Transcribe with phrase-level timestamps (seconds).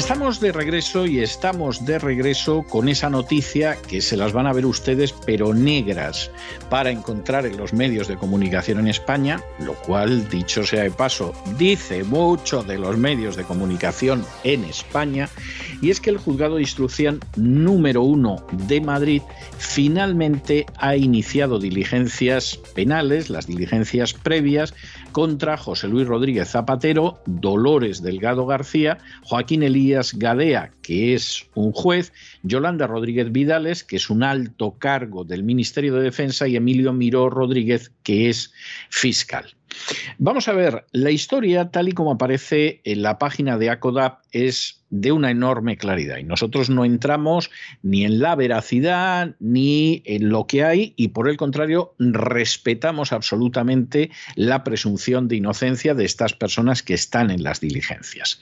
[0.00, 4.52] Estamos de regreso y estamos de regreso con esa noticia que se las van a
[4.54, 6.30] ver ustedes, pero negras,
[6.70, 11.34] para encontrar en los medios de comunicación en España, lo cual, dicho sea de paso,
[11.58, 15.28] dice mucho de los medios de comunicación en España,
[15.82, 19.20] y es que el juzgado de instrucción número uno de Madrid
[19.58, 24.72] finalmente ha iniciado diligencias penales, las diligencias previas,
[25.12, 32.12] contra José Luis Rodríguez Zapatero, Dolores Delgado García, Joaquín Elías Gadea, que es un juez,
[32.42, 37.30] Yolanda Rodríguez Vidales, que es un alto cargo del Ministerio de Defensa, y Emilio Miró
[37.30, 38.52] Rodríguez, que es
[38.88, 39.54] fiscal.
[40.18, 44.79] Vamos a ver, la historia tal y como aparece en la página de ACODAP es
[44.90, 47.50] de una enorme claridad y nosotros no entramos
[47.82, 54.10] ni en la veracidad ni en lo que hay y por el contrario respetamos absolutamente
[54.34, 58.40] la presunción de inocencia de estas personas que están en las diligencias.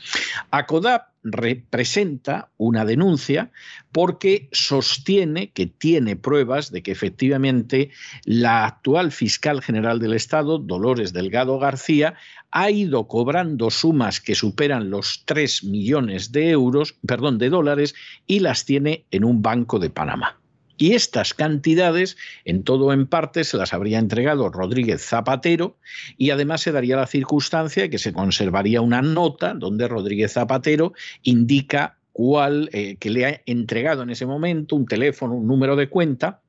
[0.50, 3.50] ACODAP representa una denuncia
[3.92, 7.91] porque sostiene que tiene pruebas de que efectivamente
[8.24, 12.14] la actual fiscal general del Estado, Dolores Delgado García,
[12.50, 17.94] ha ido cobrando sumas que superan los 3 millones de euros, perdón, de dólares
[18.27, 20.38] y las tiene en un banco de Panamá.
[20.80, 25.76] Y estas cantidades, en todo o en parte, se las habría entregado Rodríguez Zapatero
[26.16, 30.92] y además se daría la circunstancia de que se conservaría una nota donde Rodríguez Zapatero
[31.24, 35.88] indica cuál, eh, que le ha entregado en ese momento un teléfono, un número de
[35.88, 36.42] cuenta,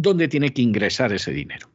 [0.00, 1.68] donde tiene que ingresar ese dinero.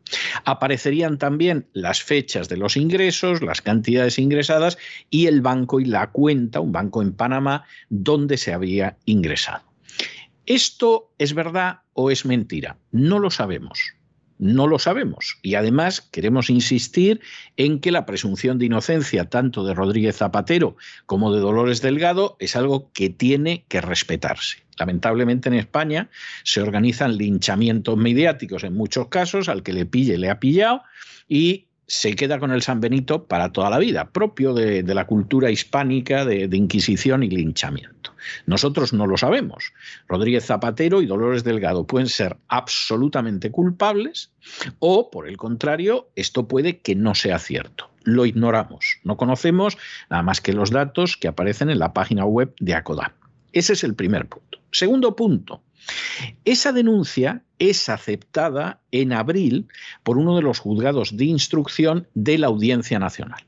[0.45, 4.78] Aparecerían también las fechas de los ingresos, las cantidades ingresadas
[5.09, 9.63] y el banco y la cuenta, un banco en Panamá, donde se había ingresado.
[10.45, 12.78] ¿Esto es verdad o es mentira?
[12.91, 13.79] No lo sabemos.
[14.40, 15.38] No lo sabemos.
[15.41, 17.22] Y además queremos insistir
[17.55, 22.55] en que la presunción de inocencia tanto de Rodríguez Zapatero como de Dolores Delgado es
[22.55, 24.62] algo que tiene que respetarse.
[24.78, 26.09] Lamentablemente en España
[26.44, 30.84] se organizan linchamientos mediáticos en muchos casos, al que le pille le ha pillado
[31.28, 35.51] y se queda con el San Benito para toda la vida, propio de, la cultura
[35.51, 38.13] hispánica de, de, Inquisición y linchamiento.
[38.45, 39.73] Nosotros no lo sabemos.
[40.07, 44.31] Rodríguez Zapatero y Dolores Delgado pueden ser absolutamente culpables
[44.79, 47.90] o, por el contrario, esto puede que no sea cierto.
[48.03, 49.00] Lo ignoramos.
[49.03, 49.78] No conocemos
[50.09, 53.13] nada más que los datos que aparecen en la página web de ACODA.
[53.51, 54.62] Ese es el primer punto.
[54.73, 55.63] Segundo punto,
[56.45, 59.67] esa denuncia es aceptada en abril
[60.01, 63.45] por uno de los juzgados de instrucción de la Audiencia Nacional.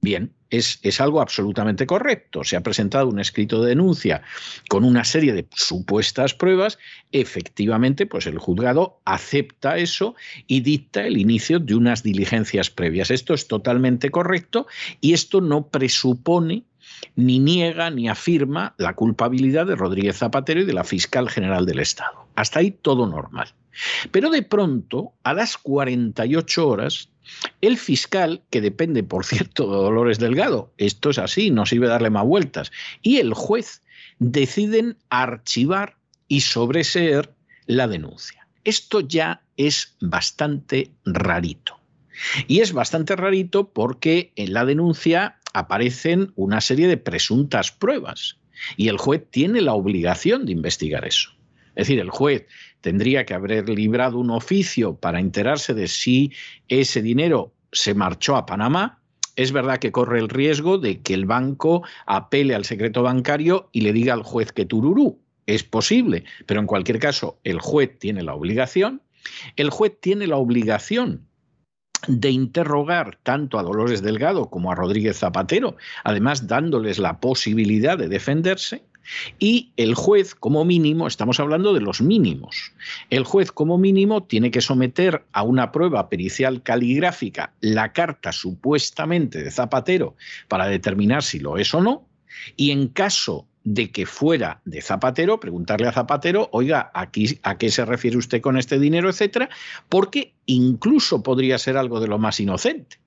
[0.00, 2.44] Bien, es, es, algo absolutamente correcto.
[2.44, 4.22] Se ha presentado un escrito de denuncia
[4.68, 6.78] con una serie de supuestas pruebas.
[7.10, 10.14] Efectivamente, pues el juzgado acepta eso
[10.46, 13.10] y dicta el inicio de unas diligencias previas.
[13.10, 14.68] Esto es totalmente correcto
[15.00, 16.64] y esto no presupone
[17.16, 21.80] ni niega ni afirma la culpabilidad de Rodríguez Zapatero y de la fiscal general del
[21.80, 22.26] Estado.
[22.34, 23.48] Hasta ahí todo normal.
[24.10, 27.10] Pero de pronto, a las 48 horas,
[27.60, 32.10] el fiscal, que depende, por cierto, de Dolores Delgado, esto es así, no sirve darle
[32.10, 32.72] más vueltas,
[33.02, 33.82] y el juez
[34.18, 37.32] deciden archivar y sobreseer
[37.66, 38.46] la denuncia.
[38.64, 41.78] Esto ya es bastante rarito.
[42.48, 48.38] Y es bastante rarito porque en la denuncia aparecen una serie de presuntas pruebas
[48.76, 51.30] y el juez tiene la obligación de investigar eso.
[51.78, 52.46] Es decir, el juez
[52.80, 56.32] tendría que haber librado un oficio para enterarse de si
[56.66, 59.00] ese dinero se marchó a Panamá.
[59.36, 63.82] Es verdad que corre el riesgo de que el banco apele al secreto bancario y
[63.82, 65.20] le diga al juez que tururú.
[65.46, 69.00] Es posible, pero en cualquier caso el juez tiene la obligación.
[69.54, 71.27] El juez tiene la obligación
[72.06, 78.08] de interrogar tanto a Dolores Delgado como a Rodríguez Zapatero, además dándoles la posibilidad de
[78.08, 78.82] defenderse,
[79.38, 82.72] y el juez, como mínimo, estamos hablando de los mínimos,
[83.10, 89.42] el juez, como mínimo, tiene que someter a una prueba pericial caligráfica la carta supuestamente
[89.42, 90.14] de Zapatero
[90.46, 92.06] para determinar si lo es o no,
[92.56, 97.70] y en caso de que fuera de Zapatero, preguntarle a Zapatero, oiga, aquí, ¿a qué
[97.70, 99.48] se refiere usted con este dinero, etcétera?
[99.88, 102.98] Porque incluso podría ser algo de lo más inocente.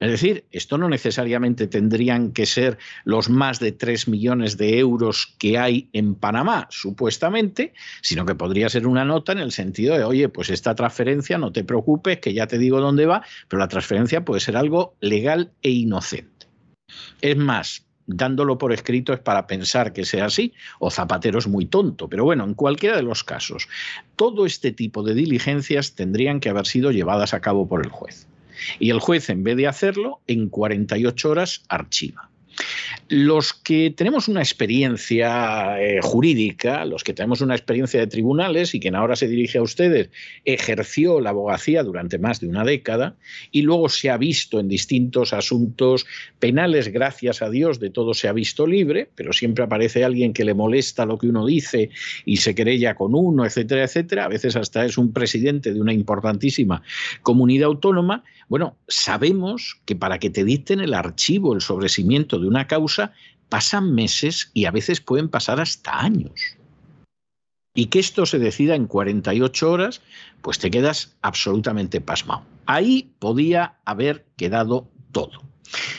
[0.00, 5.34] Es decir, esto no necesariamente tendrían que ser los más de 3 millones de euros
[5.38, 10.04] que hay en Panamá, supuestamente, sino que podría ser una nota en el sentido de,
[10.04, 13.68] oye, pues esta transferencia, no te preocupes, que ya te digo dónde va, pero la
[13.68, 16.46] transferencia puede ser algo legal e inocente.
[17.20, 21.66] Es más, dándolo por escrito es para pensar que sea así, o Zapatero es muy
[21.66, 23.68] tonto, pero bueno, en cualquiera de los casos,
[24.16, 28.26] todo este tipo de diligencias tendrían que haber sido llevadas a cabo por el juez.
[28.80, 32.28] Y el juez, en vez de hacerlo, en 48 horas archiva.
[33.08, 38.80] Los que tenemos una experiencia eh, jurídica, los que tenemos una experiencia de tribunales y
[38.80, 40.10] quien ahora se dirige a ustedes,
[40.44, 43.16] ejerció la abogacía durante más de una década
[43.50, 46.06] y luego se ha visto en distintos asuntos
[46.38, 50.44] penales, gracias a Dios, de todo se ha visto libre, pero siempre aparece alguien que
[50.44, 51.90] le molesta lo que uno dice
[52.24, 54.24] y se querella con uno, etcétera, etcétera.
[54.24, 56.82] A veces hasta es un presidente de una importantísima
[57.22, 58.24] comunidad autónoma.
[58.48, 63.12] Bueno, sabemos que para que te dicten el archivo, el sobrecimiento de una causa,
[63.48, 66.56] pasan meses y a veces pueden pasar hasta años.
[67.74, 70.02] Y que esto se decida en 48 horas,
[70.42, 72.42] pues te quedas absolutamente pasmado.
[72.66, 75.42] Ahí podía haber quedado todo.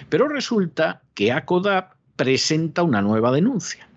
[0.09, 3.87] Pero resulta que ACODAP presenta una nueva denuncia.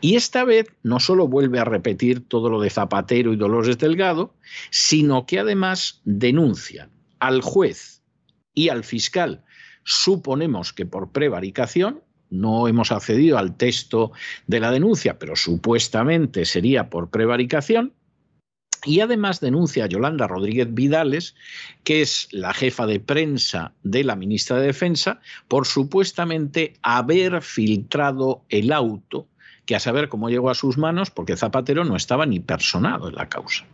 [0.00, 4.34] Y esta vez no solo vuelve a repetir todo lo de Zapatero y Dolores Delgado,
[4.70, 6.88] sino que además denuncia
[7.18, 8.02] al juez
[8.54, 9.44] y al fiscal
[9.86, 14.10] Suponemos que por prevaricación, no hemos accedido al texto
[14.48, 17.92] de la denuncia, pero supuestamente sería por prevaricación.
[18.84, 21.36] Y además denuncia a Yolanda Rodríguez Vidales,
[21.84, 28.42] que es la jefa de prensa de la ministra de Defensa, por supuestamente haber filtrado
[28.48, 29.28] el auto,
[29.66, 33.14] que a saber cómo llegó a sus manos, porque Zapatero no estaba ni personado en
[33.14, 33.64] la causa.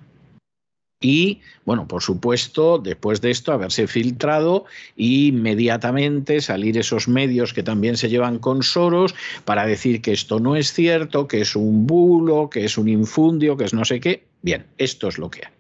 [1.03, 4.65] Y, bueno, por supuesto, después de esto, haberse filtrado
[4.97, 9.15] inmediatamente salir esos medios que también se llevan con Soros
[9.45, 13.57] para decir que esto no es cierto, que es un bulo, que es un infundio,
[13.57, 14.25] que es no sé qué.
[14.43, 15.53] Bien, esto es lo que hay.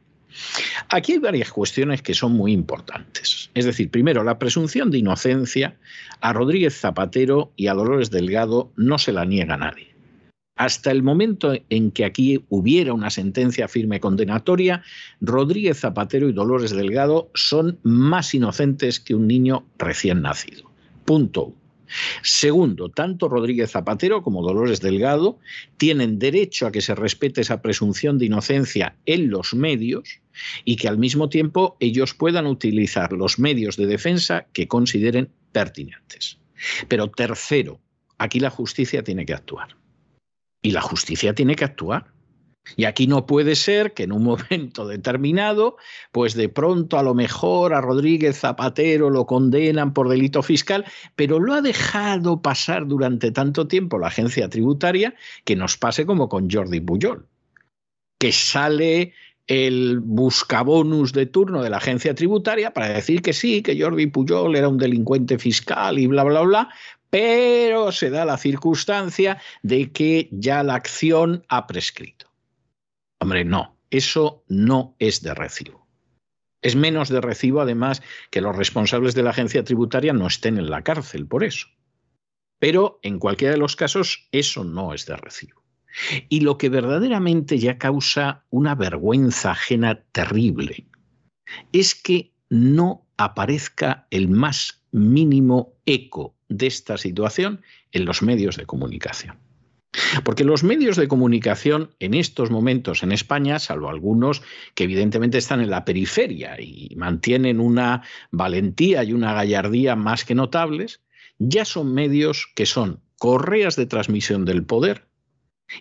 [0.88, 3.50] Aquí hay varias cuestiones que son muy importantes.
[3.54, 5.76] Es decir, primero, la presunción de inocencia
[6.20, 9.91] a Rodríguez Zapatero y a Dolores Delgado no se la niega nadie.
[10.56, 14.82] Hasta el momento en que aquí hubiera una sentencia firme condenatoria,
[15.20, 20.70] Rodríguez Zapatero y Dolores Delgado son más inocentes que un niño recién nacido.
[21.04, 21.54] Punto.
[22.22, 25.38] Segundo, tanto Rodríguez Zapatero como Dolores Delgado
[25.76, 30.20] tienen derecho a que se respete esa presunción de inocencia en los medios
[30.64, 36.38] y que al mismo tiempo ellos puedan utilizar los medios de defensa que consideren pertinentes.
[36.88, 37.80] Pero tercero,
[38.16, 39.81] aquí la justicia tiene que actuar.
[40.62, 42.12] Y la justicia tiene que actuar.
[42.76, 45.76] Y aquí no puede ser que en un momento determinado,
[46.12, 50.84] pues de pronto a lo mejor a Rodríguez Zapatero lo condenan por delito fiscal,
[51.16, 55.14] pero lo ha dejado pasar durante tanto tiempo la agencia tributaria
[55.44, 57.26] que nos pase como con Jordi Pujol,
[58.18, 59.12] que sale
[59.48, 64.54] el buscabonus de turno de la agencia tributaria para decir que sí, que Jordi Pujol
[64.54, 66.68] era un delincuente fiscal y bla, bla, bla,
[67.12, 72.32] pero se da la circunstancia de que ya la acción ha prescrito.
[73.20, 75.86] Hombre, no, eso no es de recibo.
[76.62, 80.70] Es menos de recibo, además, que los responsables de la agencia tributaria no estén en
[80.70, 81.66] la cárcel por eso.
[82.58, 85.62] Pero en cualquiera de los casos, eso no es de recibo.
[86.30, 90.86] Y lo que verdaderamente ya causa una vergüenza ajena terrible
[91.72, 98.66] es que no aparezca el más mínimo eco de esta situación en los medios de
[98.66, 99.38] comunicación.
[100.24, 104.42] Porque los medios de comunicación en estos momentos en España, salvo algunos
[104.74, 110.34] que evidentemente están en la periferia y mantienen una valentía y una gallardía más que
[110.34, 111.02] notables,
[111.38, 115.06] ya son medios que son correas de transmisión del poder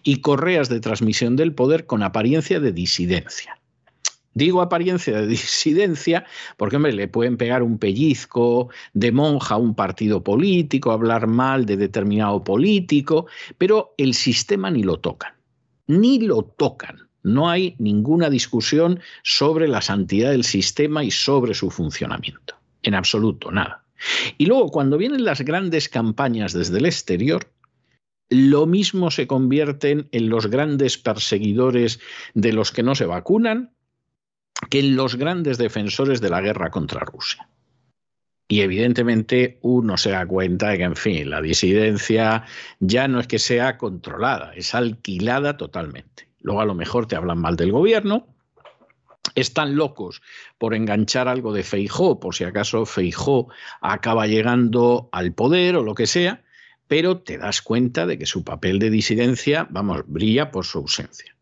[0.04, 3.61] y correas de transmisión del poder con apariencia de disidencia.
[4.34, 6.26] Digo apariencia de disidencia
[6.58, 11.66] porque, hombre, le pueden pegar un pellizco de monja a un partido político, hablar mal
[11.66, 15.34] de determinado político, pero el sistema ni lo tocan,
[15.88, 17.10] ni lo tocan.
[17.24, 22.56] No hay ninguna discusión sobre la santidad del sistema y sobre su funcionamiento.
[22.82, 23.84] En absoluto, nada.
[24.40, 27.52] Y luego, cuando vienen las grandes campañas desde el exterior,
[28.30, 32.00] lo mismo se convierten en los grandes perseguidores
[32.34, 33.72] de los que no se vacunan
[34.70, 37.48] que los grandes defensores de la guerra contra Rusia.
[38.48, 42.44] Y evidentemente uno se da cuenta de que, en fin, la disidencia
[42.80, 46.28] ya no es que sea controlada, es alquilada totalmente.
[46.42, 48.28] Luego a lo mejor te hablan mal del gobierno,
[49.36, 50.22] están locos
[50.58, 53.48] por enganchar algo de Feijó, por si acaso Feijó
[53.80, 56.44] acaba llegando al poder o lo que sea,
[56.88, 61.36] pero te das cuenta de que su papel de disidencia, vamos, brilla por su ausencia.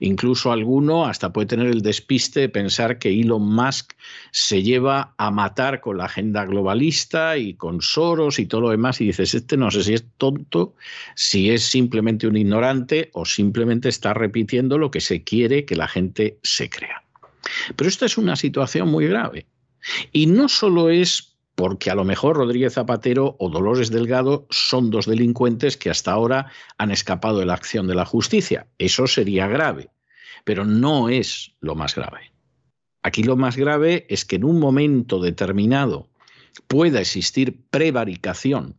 [0.00, 3.92] Incluso alguno hasta puede tener el despiste de pensar que Elon Musk
[4.32, 9.00] se lleva a matar con la agenda globalista y con Soros y todo lo demás
[9.00, 10.74] y dices, este no sé si es tonto,
[11.14, 15.88] si es simplemente un ignorante o simplemente está repitiendo lo que se quiere que la
[15.88, 17.02] gente se crea.
[17.76, 19.46] Pero esta es una situación muy grave.
[20.12, 21.27] Y no solo es
[21.58, 26.52] porque a lo mejor Rodríguez Zapatero o Dolores Delgado son dos delincuentes que hasta ahora
[26.78, 28.68] han escapado de la acción de la justicia.
[28.78, 29.90] Eso sería grave,
[30.44, 32.30] pero no es lo más grave.
[33.02, 36.08] Aquí lo más grave es que en un momento determinado
[36.68, 38.76] pueda existir prevaricación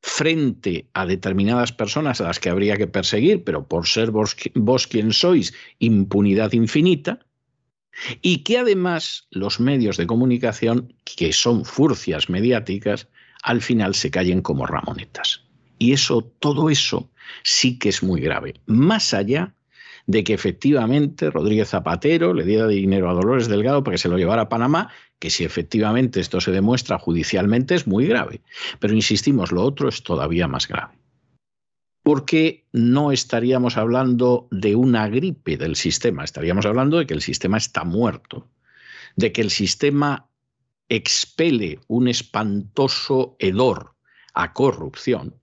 [0.00, 4.86] frente a determinadas personas a las que habría que perseguir, pero por ser vos, vos
[4.86, 7.25] quien sois, impunidad infinita,
[8.22, 13.08] y que además los medios de comunicación, que son furcias mediáticas,
[13.42, 15.42] al final se callen como ramonetas.
[15.78, 17.10] Y eso, todo eso
[17.42, 18.54] sí que es muy grave.
[18.66, 19.54] Más allá
[20.06, 24.18] de que efectivamente Rodríguez Zapatero le diera dinero a Dolores Delgado para que se lo
[24.18, 28.40] llevara a Panamá, que si efectivamente esto se demuestra judicialmente es muy grave.
[28.78, 30.94] Pero insistimos, lo otro es todavía más grave
[32.06, 37.56] porque no estaríamos hablando de una gripe del sistema, estaríamos hablando de que el sistema
[37.56, 38.46] está muerto,
[39.16, 40.28] de que el sistema
[40.88, 43.96] expele un espantoso hedor
[44.34, 45.34] a corrupción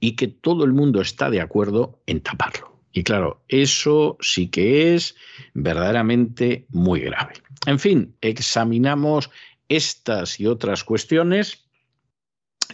[0.00, 2.78] y que todo el mundo está de acuerdo en taparlo.
[2.92, 5.16] Y claro, eso sí que es
[5.54, 7.36] verdaderamente muy grave.
[7.64, 9.30] En fin, examinamos
[9.70, 11.64] estas y otras cuestiones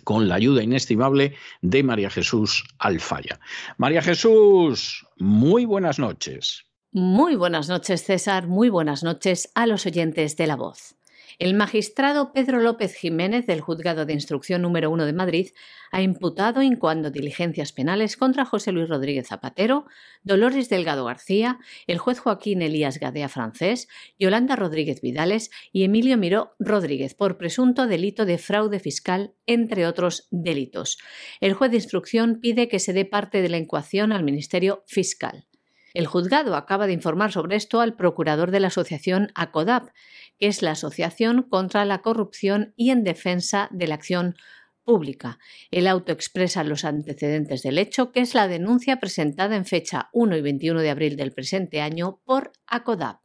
[0.05, 3.41] con la ayuda inestimable de María Jesús Alfaya.
[3.77, 6.65] María Jesús, muy buenas noches.
[6.93, 8.47] Muy buenas noches, César.
[8.47, 10.98] Muy buenas noches a los oyentes de La Voz.
[11.39, 15.49] El magistrado Pedro López Jiménez del Juzgado de Instrucción número 1 de Madrid
[15.91, 19.87] ha imputado en cuanto diligencias penales contra José Luis Rodríguez Zapatero,
[20.23, 26.55] Dolores Delgado García, el juez Joaquín Elías Gadea Francés, Yolanda Rodríguez Vidales y Emilio Miró
[26.59, 30.99] Rodríguez por presunto delito de fraude fiscal, entre otros delitos.
[31.41, 35.49] El juez de instrucción pide que se dé parte de la ecuación al Ministerio Fiscal.
[35.95, 39.89] El juzgado acaba de informar sobre esto al procurador de la asociación ACODAP,
[40.39, 44.37] que es la Asociación contra la Corrupción y en Defensa de la Acción
[44.85, 45.39] Pública.
[45.71, 50.37] El auto expresa los antecedentes del hecho, que es la denuncia presentada en fecha 1
[50.37, 53.21] y 21 de abril del presente año por ACODAP.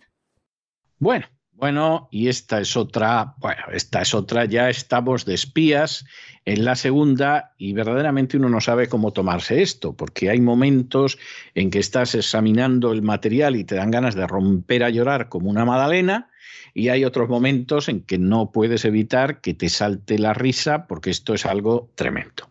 [0.99, 6.03] Bueno, bueno, y esta es otra, bueno, esta es otra, ya estamos de espías
[6.43, 11.17] en la segunda y verdaderamente uno no sabe cómo tomarse esto, porque hay momentos
[11.55, 15.49] en que estás examinando el material y te dan ganas de romper a llorar como
[15.49, 16.29] una magdalena
[16.73, 21.09] y hay otros momentos en que no puedes evitar que te salte la risa porque
[21.09, 22.49] esto es algo tremendo.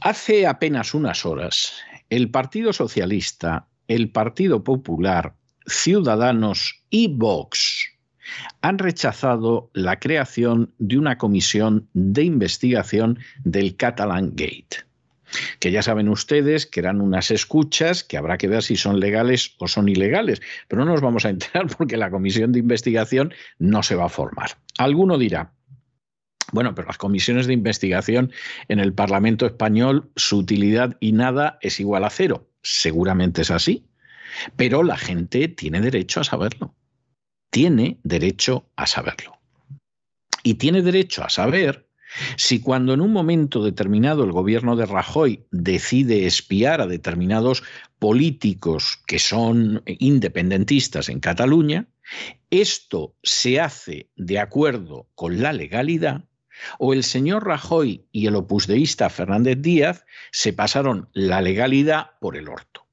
[0.00, 1.74] Hace apenas unas horas,
[2.10, 5.34] el Partido Socialista, el Partido Popular,
[5.66, 7.88] Ciudadanos y Vox
[8.60, 14.91] han rechazado la creación de una comisión de investigación del Catalan Gate
[15.58, 19.54] que ya saben ustedes que eran unas escuchas que habrá que ver si son legales
[19.58, 23.82] o son ilegales, pero no nos vamos a enterar porque la comisión de investigación no
[23.82, 24.52] se va a formar.
[24.78, 25.52] Alguno dirá,
[26.52, 28.30] bueno, pero las comisiones de investigación
[28.68, 32.50] en el Parlamento español, su utilidad y nada es igual a cero.
[32.62, 33.86] Seguramente es así,
[34.56, 36.74] pero la gente tiene derecho a saberlo.
[37.50, 39.38] Tiene derecho a saberlo.
[40.42, 41.88] Y tiene derecho a saber
[42.36, 47.62] si cuando en un momento determinado el gobierno de Rajoy decide espiar a determinados
[47.98, 51.88] políticos que son independentistas en Cataluña,
[52.50, 56.24] esto se hace de acuerdo con la legalidad,
[56.78, 62.48] o el señor Rajoy y el opusdeísta Fernández Díaz se pasaron la legalidad por el
[62.48, 62.86] orto.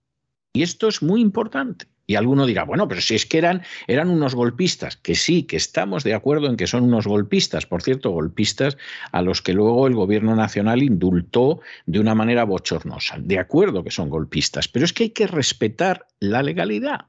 [0.53, 1.87] Y esto es muy importante.
[2.09, 5.57] Y alguno dirá, bueno, pero si es que eran, eran unos golpistas, que sí, que
[5.57, 8.79] estamos de acuerdo en que son unos golpistas, por cierto, golpistas
[9.11, 13.17] a los que luego el gobierno nacional indultó de una manera bochornosa.
[13.19, 17.05] De acuerdo que son golpistas, pero es que hay que respetar la legalidad.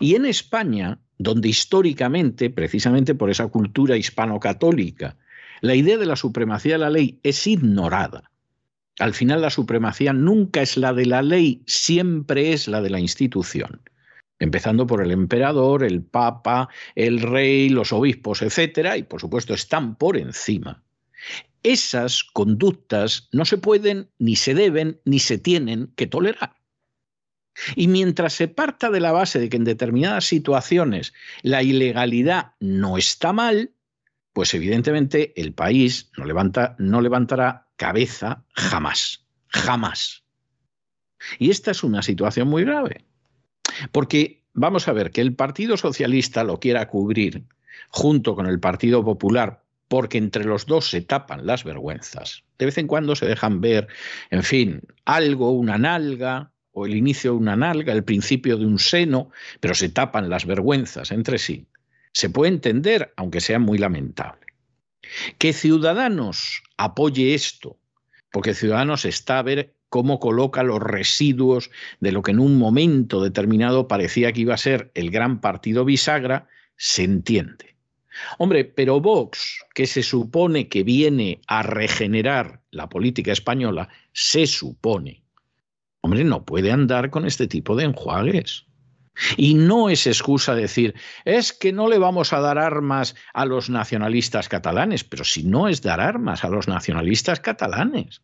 [0.00, 5.18] Y en España, donde históricamente, precisamente por esa cultura hispano-católica,
[5.60, 8.32] la idea de la supremacía de la ley es ignorada,
[8.98, 13.00] al final la supremacía nunca es la de la ley, siempre es la de la
[13.00, 13.80] institución.
[14.40, 19.96] Empezando por el emperador, el papa, el rey, los obispos, etcétera, y por supuesto están
[19.96, 20.82] por encima.
[21.62, 26.54] Esas conductas no se pueden, ni se deben, ni se tienen que tolerar.
[27.74, 31.12] Y mientras se parta de la base de que en determinadas situaciones
[31.42, 33.72] la ilegalidad no está mal,
[34.32, 40.24] pues evidentemente el país no, levanta, no levantará cabeza jamás, jamás.
[41.38, 43.06] Y esta es una situación muy grave,
[43.92, 47.44] porque vamos a ver que el Partido Socialista lo quiera cubrir
[47.88, 52.44] junto con el Partido Popular, porque entre los dos se tapan las vergüenzas.
[52.58, 53.88] De vez en cuando se dejan ver,
[54.30, 58.78] en fin, algo, una nalga, o el inicio de una nalga, el principio de un
[58.78, 59.30] seno,
[59.60, 61.66] pero se tapan las vergüenzas entre sí.
[62.12, 64.47] Se puede entender, aunque sea muy lamentable.
[65.38, 67.78] Que Ciudadanos apoye esto,
[68.32, 73.22] porque Ciudadanos está a ver cómo coloca los residuos de lo que en un momento
[73.22, 77.76] determinado parecía que iba a ser el gran partido bisagra, se entiende.
[78.38, 85.22] Hombre, pero Vox, que se supone que viene a regenerar la política española, se supone,
[86.00, 88.67] hombre, no puede andar con este tipo de enjuagues.
[89.36, 90.94] Y no es excusa decir,
[91.24, 95.68] es que no le vamos a dar armas a los nacionalistas catalanes, pero si no
[95.68, 98.22] es dar armas a los nacionalistas catalanes,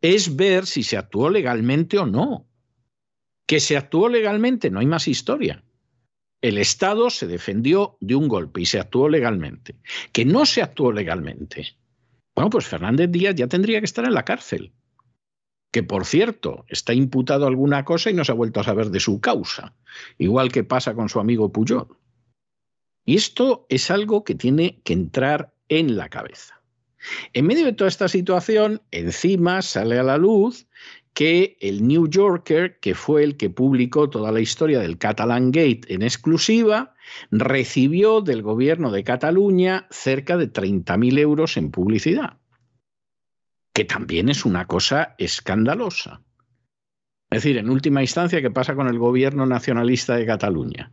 [0.00, 2.46] es ver si se actuó legalmente o no.
[3.46, 5.64] Que se actuó legalmente, no hay más historia.
[6.40, 9.76] El Estado se defendió de un golpe y se actuó legalmente.
[10.12, 11.76] Que no se actuó legalmente.
[12.34, 14.72] Bueno, pues Fernández Díaz ya tendría que estar en la cárcel
[15.70, 19.00] que por cierto está imputado alguna cosa y no se ha vuelto a saber de
[19.00, 19.74] su causa,
[20.18, 21.88] igual que pasa con su amigo Puyol.
[23.04, 26.60] Y esto es algo que tiene que entrar en la cabeza.
[27.32, 30.66] En medio de toda esta situación, encima sale a la luz
[31.14, 35.82] que el New Yorker, que fue el que publicó toda la historia del Catalan Gate
[35.88, 36.94] en exclusiva,
[37.30, 42.38] recibió del gobierno de Cataluña cerca de 30.000 euros en publicidad
[43.78, 46.20] que también es una cosa escandalosa.
[47.30, 50.90] Es decir, en última instancia, ¿qué pasa con el gobierno nacionalista de Cataluña?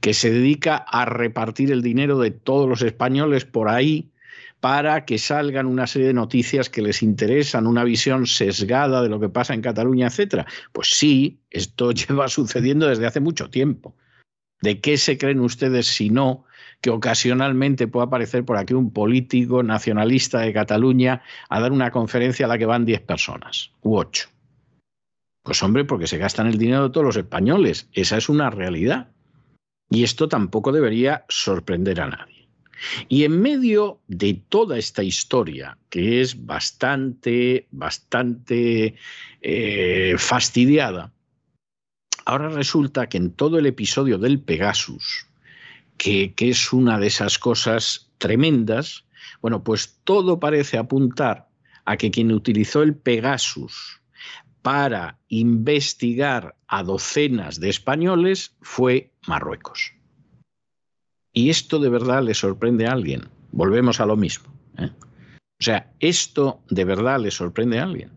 [0.00, 4.12] Que se dedica a repartir el dinero de todos los españoles por ahí
[4.60, 9.18] para que salgan una serie de noticias que les interesan, una visión sesgada de lo
[9.18, 10.46] que pasa en Cataluña, etcétera.
[10.70, 13.96] Pues sí, esto lleva sucediendo desde hace mucho tiempo.
[14.62, 16.44] ¿De qué se creen ustedes si no
[16.80, 22.46] que ocasionalmente pueda aparecer por aquí un político nacionalista de Cataluña a dar una conferencia
[22.46, 24.28] a la que van 10 personas u 8.
[25.42, 27.88] Pues hombre, porque se gastan el dinero de todos los españoles.
[27.92, 29.08] Esa es una realidad.
[29.90, 32.48] Y esto tampoco debería sorprender a nadie.
[33.08, 38.94] Y en medio de toda esta historia, que es bastante, bastante
[39.40, 41.12] eh, fastidiada,
[42.24, 45.27] ahora resulta que en todo el episodio del Pegasus,
[45.98, 49.04] que, es una de esas cosas tremendas,
[49.42, 51.48] bueno, pues todo parece apuntar
[51.84, 54.00] a que quien utilizó el Pegasus
[54.62, 59.92] para investigar a docenas de españoles fue Marruecos.
[61.32, 63.28] Y esto de verdad le sorprende a alguien.
[63.52, 64.52] Volvemos a lo mismo.
[64.78, 64.90] ¿eh?
[65.00, 68.10] O sea, esto de verdad le sorprende a alguien.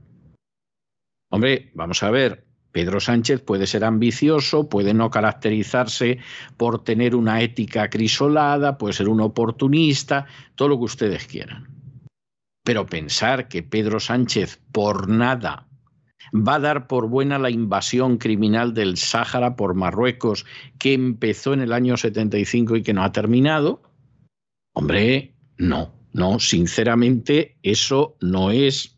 [1.29, 6.19] Hombre, vamos a ver, Pedro Sánchez puede ser ambicioso, puede no caracterizarse
[6.57, 11.67] por tener una ética crisolada, puede ser un oportunista, todo lo que ustedes quieran.
[12.63, 15.67] Pero pensar que Pedro Sánchez por nada
[16.33, 20.45] va a dar por buena la invasión criminal del Sáhara por Marruecos
[20.77, 23.81] que empezó en el año 75 y que no ha terminado,
[24.73, 28.97] hombre, no, no, sinceramente eso no es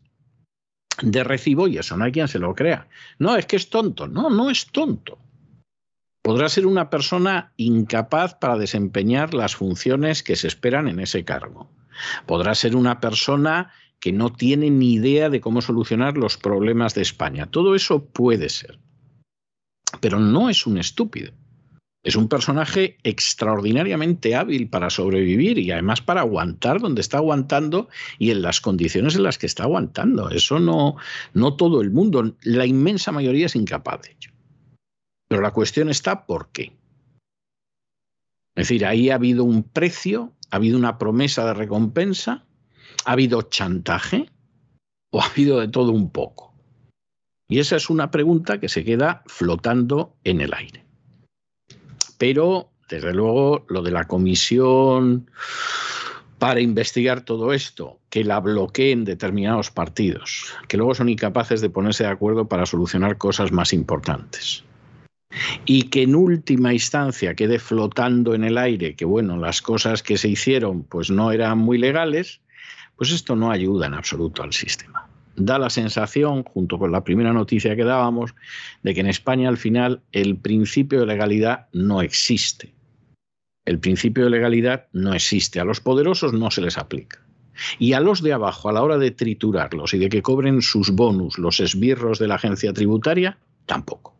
[1.02, 2.88] de recibo y eso no hay quien se lo crea.
[3.18, 4.06] No, es que es tonto.
[4.06, 5.18] No, no es tonto.
[6.22, 11.70] Podrá ser una persona incapaz para desempeñar las funciones que se esperan en ese cargo.
[12.26, 17.02] Podrá ser una persona que no tiene ni idea de cómo solucionar los problemas de
[17.02, 17.46] España.
[17.46, 18.78] Todo eso puede ser.
[20.00, 21.32] Pero no es un estúpido.
[22.04, 27.88] Es un personaje extraordinariamente hábil para sobrevivir y además para aguantar donde está aguantando
[28.18, 30.28] y en las condiciones en las que está aguantando.
[30.28, 30.96] Eso no,
[31.32, 34.30] no todo el mundo, la inmensa mayoría es incapaz de ello.
[35.28, 36.76] Pero la cuestión está por qué.
[38.54, 42.44] Es decir, ahí ha habido un precio, ha habido una promesa de recompensa,
[43.06, 44.30] ha habido chantaje
[45.10, 46.54] o ha habido de todo un poco.
[47.48, 50.83] Y esa es una pregunta que se queda flotando en el aire.
[52.26, 55.30] Pero, desde luego, lo de la comisión
[56.38, 62.04] para investigar todo esto, que la bloqueen determinados partidos, que luego son incapaces de ponerse
[62.04, 64.64] de acuerdo para solucionar cosas más importantes.
[65.66, 70.16] Y que en última instancia quede flotando en el aire que, bueno, las cosas que
[70.16, 72.40] se hicieron pues no eran muy legales,
[72.96, 75.03] pues esto no ayuda en absoluto al sistema.
[75.36, 78.34] Da la sensación, junto con la primera noticia que dábamos,
[78.82, 82.72] de que en España al final el principio de legalidad no existe.
[83.64, 85.60] El principio de legalidad no existe.
[85.60, 87.20] A los poderosos no se les aplica.
[87.78, 90.90] Y a los de abajo, a la hora de triturarlos y de que cobren sus
[90.90, 94.14] bonus los esbirros de la agencia tributaria, tampoco.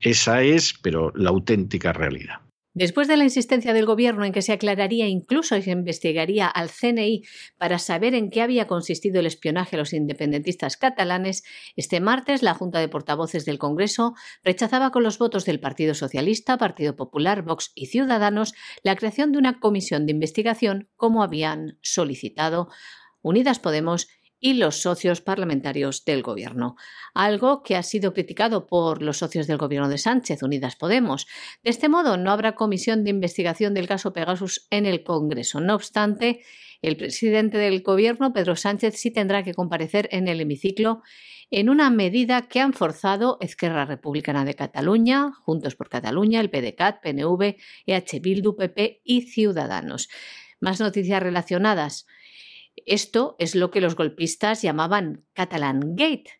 [0.00, 2.40] Esa es, pero la auténtica realidad.
[2.74, 7.22] Después de la insistencia del Gobierno en que se aclararía incluso se investigaría al CNI
[7.56, 11.42] para saber en qué había consistido el espionaje a los independentistas catalanes,
[11.76, 16.58] este martes la Junta de Portavoces del Congreso rechazaba con los votos del Partido Socialista,
[16.58, 22.68] Partido Popular, Vox y Ciudadanos la creación de una comisión de investigación como habían solicitado
[23.22, 24.08] Unidas Podemos
[24.40, 26.76] y los socios parlamentarios del Gobierno,
[27.14, 31.26] algo que ha sido criticado por los socios del Gobierno de Sánchez, Unidas Podemos.
[31.62, 35.60] De este modo, no habrá comisión de investigación del caso Pegasus en el Congreso.
[35.60, 36.42] No obstante,
[36.82, 41.02] el presidente del Gobierno, Pedro Sánchez, sí tendrá que comparecer en el hemiciclo
[41.50, 47.00] en una medida que han forzado Esquerra Republicana de Cataluña, Juntos por Cataluña, el PDCAT,
[47.02, 50.08] PNV, EH Bildu, PP y Ciudadanos.
[50.60, 52.06] Más noticias relacionadas.
[52.86, 56.30] Esto es lo que los golpistas llamaban Catalan Gate.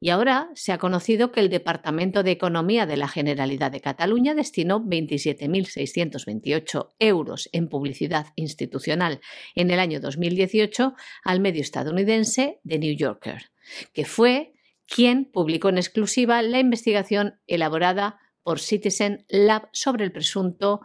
[0.00, 4.34] Y ahora se ha conocido que el Departamento de Economía de la Generalidad de Cataluña
[4.34, 9.20] destinó 27.628 euros en publicidad institucional
[9.54, 13.52] en el año 2018 al medio estadounidense The New Yorker,
[13.92, 14.54] que fue
[14.88, 20.80] quien publicó en exclusiva la investigación elaborada por Citizen Lab sobre el presunto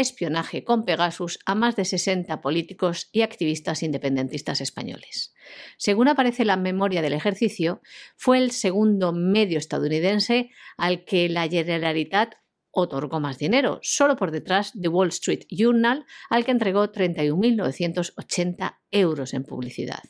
[0.00, 5.34] espionaje con Pegasus a más de 60 políticos y activistas independentistas españoles.
[5.76, 7.80] Según aparece la memoria del ejercicio,
[8.16, 12.34] fue el segundo medio estadounidense al que la Generalitat
[12.72, 19.34] otorgó más dinero, solo por detrás de Wall Street Journal, al que entregó 31.980 euros
[19.34, 20.02] en publicidad.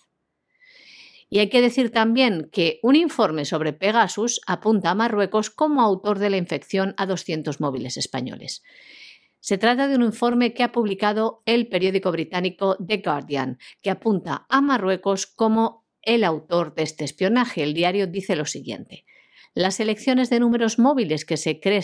[1.32, 6.18] Y hay que decir también que un informe sobre Pegasus apunta a Marruecos como autor
[6.18, 8.64] de la infección a 200 móviles españoles.
[9.40, 14.46] Se trata de un informe que ha publicado el periódico británico The Guardian, que apunta
[14.48, 17.62] a Marruecos como el autor de este espionaje.
[17.62, 19.04] El diario dice lo siguiente.
[19.54, 21.80] Las elecciones de números móviles que se cree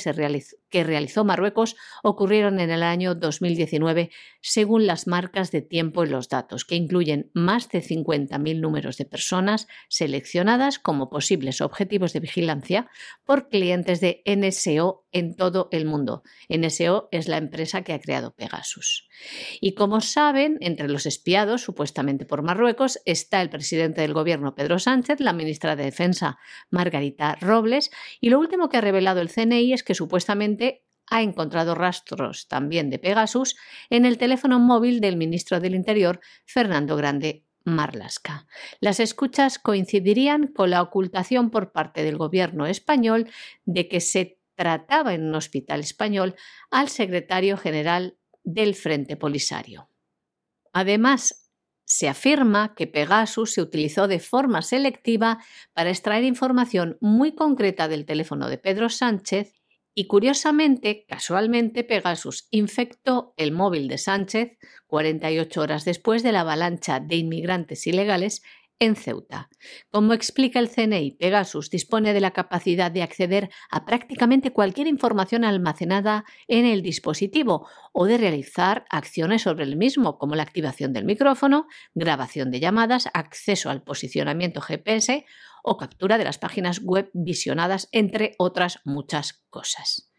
[0.71, 1.75] que realizó Marruecos
[2.05, 7.31] ocurrieron en el año 2019 según las marcas de tiempo en los datos, que incluyen
[7.35, 12.89] más de 50.000 números de personas seleccionadas como posibles objetivos de vigilancia
[13.25, 16.23] por clientes de NSO en todo el mundo.
[16.49, 19.09] NSO es la empresa que ha creado Pegasus.
[19.61, 24.79] Y como saben, entre los espiados, supuestamente por Marruecos, está el presidente del gobierno Pedro
[24.79, 26.39] Sánchez, la ministra de Defensa
[26.71, 27.56] Margarita Robles,
[28.21, 32.91] y lo último que ha revelado el CNI es que supuestamente ha encontrado rastros también
[32.91, 33.57] de Pegasus
[33.91, 38.47] en el teléfono móvil del ministro del Interior, Fernando Grande Marlasca.
[38.81, 43.29] Las escuchas coincidirían con la ocultación por parte del gobierno español
[43.65, 46.35] de que se trataba en un hospital español
[46.71, 49.91] al secretario general del Frente Polisario.
[50.73, 51.46] Además,
[51.87, 55.39] se afirma que Pegasus se utilizó de forma selectiva
[55.73, 59.55] para extraer información muy concreta del teléfono de Pedro Sánchez
[59.95, 67.01] y curiosamente, casualmente, Pegasus infectó el móvil de Sánchez 48 horas después de la avalancha
[67.01, 68.43] de inmigrantes ilegales
[68.79, 69.49] en Ceuta.
[69.91, 75.45] Como explica el CNI, Pegasus dispone de la capacidad de acceder a prácticamente cualquier información
[75.45, 81.05] almacenada en el dispositivo o de realizar acciones sobre el mismo, como la activación del
[81.05, 85.25] micrófono, grabación de llamadas, acceso al posicionamiento GPS
[85.63, 90.11] o captura de las páginas web visionadas, entre otras muchas cosas.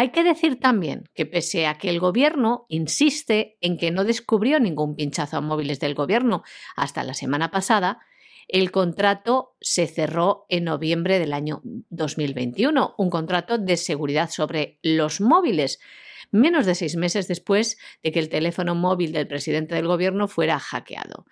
[0.00, 4.60] Hay que decir también que pese a que el gobierno insiste en que no descubrió
[4.60, 6.44] ningún pinchazo a móviles del gobierno
[6.76, 7.98] hasta la semana pasada,
[8.46, 15.20] el contrato se cerró en noviembre del año 2021, un contrato de seguridad sobre los
[15.20, 15.80] móviles,
[16.30, 20.60] menos de seis meses después de que el teléfono móvil del presidente del gobierno fuera
[20.60, 21.26] hackeado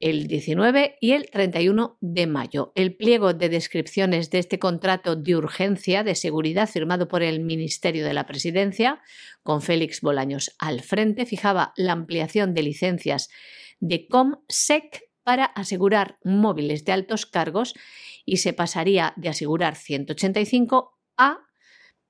[0.00, 2.72] el 19 y el 31 de mayo.
[2.74, 8.04] El pliego de descripciones de este contrato de urgencia de seguridad firmado por el Ministerio
[8.04, 9.02] de la Presidencia,
[9.42, 13.28] con Félix Bolaños al frente, fijaba la ampliación de licencias
[13.80, 17.74] de ComSec para asegurar móviles de altos cargos
[18.24, 21.40] y se pasaría de asegurar 185 a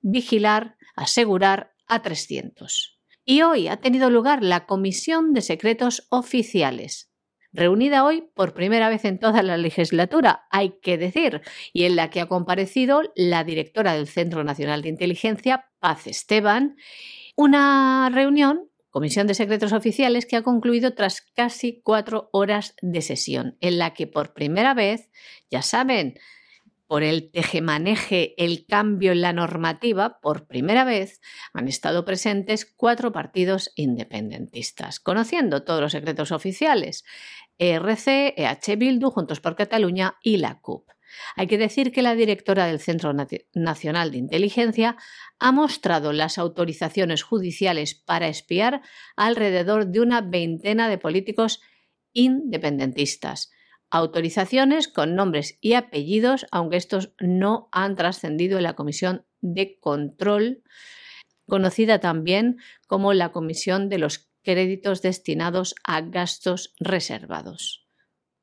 [0.01, 3.01] vigilar, asegurar a 300.
[3.25, 7.13] Y hoy ha tenido lugar la Comisión de Secretos Oficiales,
[7.53, 12.11] reunida hoy por primera vez en toda la legislatura, hay que decir, y en la
[12.11, 16.77] que ha comparecido la directora del Centro Nacional de Inteligencia, Paz Esteban,
[17.37, 23.57] una reunión Comisión de Secretos Oficiales que ha concluido tras casi cuatro horas de sesión,
[23.61, 25.11] en la que por primera vez,
[25.51, 26.19] ya saben,
[26.89, 31.21] por el tejemaneje, el cambio en la normativa, por primera vez
[31.53, 37.05] han estado presentes cuatro partidos independentistas, conociendo todos los secretos oficiales,
[37.59, 40.89] ERC, EH Bildu, Juntos por Cataluña y la CUP.
[41.37, 43.13] Hay que decir que la directora del Centro
[43.55, 44.97] Nacional de Inteligencia
[45.39, 48.83] ha mostrado las autorizaciones judiciales para espiar
[49.15, 51.61] alrededor de una veintena de políticos
[52.13, 53.51] independentistas.
[53.91, 60.63] Autorizaciones con nombres y apellidos, aunque estos no han trascendido en la Comisión de Control,
[61.47, 67.87] conocida también como la Comisión de los Créditos destinados a gastos reservados.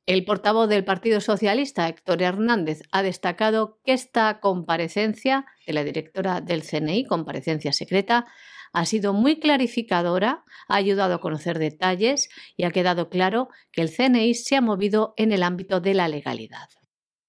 [0.05, 6.41] El portavoz del Partido Socialista, Héctor Hernández, ha destacado que esta comparecencia de la directora
[6.41, 8.27] del CNI, comparecencia secreta,
[8.75, 13.89] ha sido muy clarificadora, ha ayudado a conocer detalles y ha quedado claro que el
[13.89, 16.67] CNI se ha movido en el ámbito de la legalidad.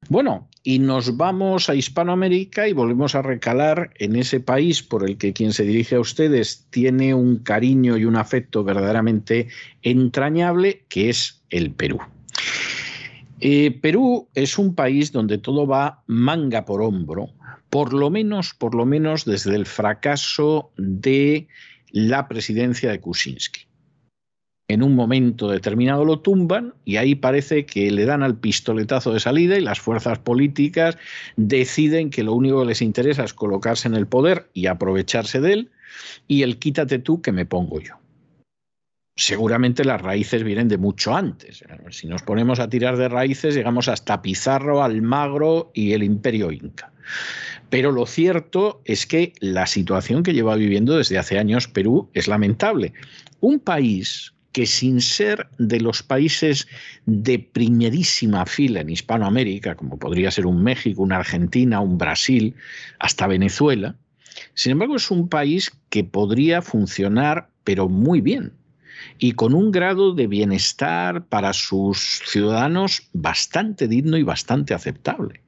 [0.08, 5.18] Bueno, y nos vamos a Hispanoamérica y volvemos a recalar en ese país por el
[5.18, 9.48] que quien se dirige a ustedes tiene un cariño y un afecto verdaderamente
[9.82, 12.00] entrañable, que es el Perú.
[13.40, 17.30] Eh, Perú es un país donde todo va manga por hombro,
[17.68, 21.48] por lo menos, por lo menos desde el fracaso de
[21.90, 23.66] la presidencia de Kuczynski.
[24.68, 29.20] En un momento determinado lo tumban y ahí parece que le dan al pistoletazo de
[29.20, 30.98] salida y las fuerzas políticas
[31.36, 35.52] deciden que lo único que les interesa es colocarse en el poder y aprovecharse de
[35.52, 35.70] él
[36.26, 37.94] y el quítate tú que me pongo yo
[39.16, 41.64] seguramente las raíces vienen de mucho antes.
[41.90, 46.92] Si nos ponemos a tirar de raíces, llegamos hasta Pizarro, Almagro y el Imperio Inca.
[47.70, 52.28] Pero lo cierto es que la situación que lleva viviendo desde hace años Perú es
[52.28, 52.92] lamentable.
[53.40, 56.66] Un país que sin ser de los países
[57.06, 62.54] de primerísima fila en Hispanoamérica, como podría ser un México, una Argentina, un Brasil,
[62.98, 63.96] hasta Venezuela,
[64.54, 68.52] sin embargo es un país que podría funcionar pero muy bien
[69.18, 75.42] y con un grado de bienestar para sus ciudadanos bastante digno y bastante aceptable.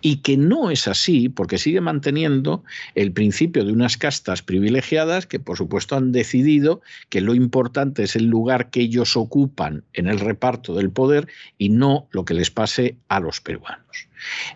[0.00, 2.64] Y que no es así porque sigue manteniendo
[2.96, 8.16] el principio de unas castas privilegiadas que por supuesto han decidido que lo importante es
[8.16, 12.50] el lugar que ellos ocupan en el reparto del poder y no lo que les
[12.50, 14.08] pase a los peruanos.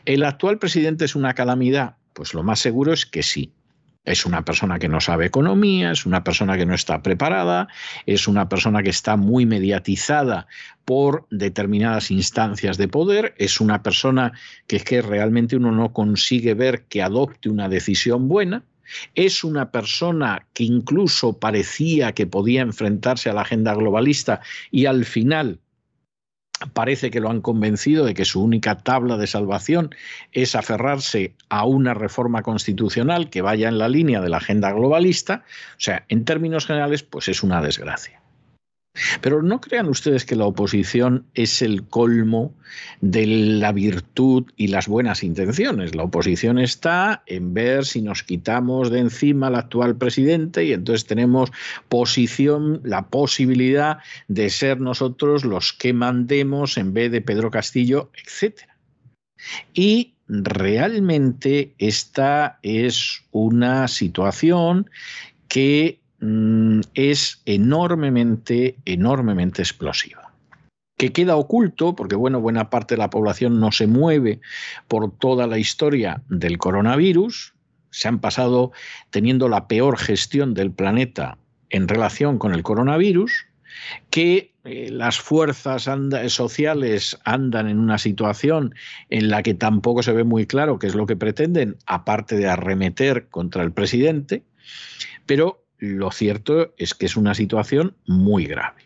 [0.05, 1.97] ¿El actual presidente es una calamidad?
[2.13, 3.53] Pues lo más seguro es que sí,
[4.05, 7.69] es una persona que no sabe economía, es una persona que no está preparada,
[8.07, 10.47] es una persona que está muy mediatizada
[10.85, 14.33] por determinadas instancias de poder, es una persona
[14.67, 18.63] que es que realmente uno no consigue ver que adopte una decisión buena,
[19.15, 24.41] es una persona que incluso parecía que podía enfrentarse a la agenda globalista
[24.71, 25.59] y al final
[26.73, 29.95] parece que lo han convencido de que su única tabla de salvación
[30.33, 35.45] es aferrarse a una reforma constitucional que vaya en la línea de la agenda globalista.
[35.73, 38.24] O sea, en términos generales, pues es una desgracia.
[39.21, 42.55] Pero no crean ustedes que la oposición es el colmo
[43.01, 45.97] de la virtud y las buenas intenciones.
[45.97, 51.07] La oposición está en ver si nos quitamos de encima al actual presidente y entonces
[51.07, 51.51] tenemos
[51.89, 58.61] posición, la posibilidad de ser nosotros los que mandemos en vez de Pedro Castillo, etc.
[59.73, 64.89] Y realmente esta es una situación
[65.49, 70.33] que Mm, es enormemente, enormemente explosiva.
[70.97, 74.41] Que queda oculto, porque bueno, buena parte de la población no se mueve
[74.89, 77.53] por toda la historia del coronavirus,
[77.91, 78.73] se han pasado
[79.11, 81.37] teniendo la peor gestión del planeta
[81.69, 83.45] en relación con el coronavirus,
[84.09, 85.91] que eh, las fuerzas
[86.29, 88.75] sociales andan en una situación
[89.11, 92.49] en la que tampoco se ve muy claro qué es lo que pretenden, aparte de
[92.49, 94.43] arremeter contra el presidente,
[95.27, 98.83] pero lo cierto es que es una situación muy grave.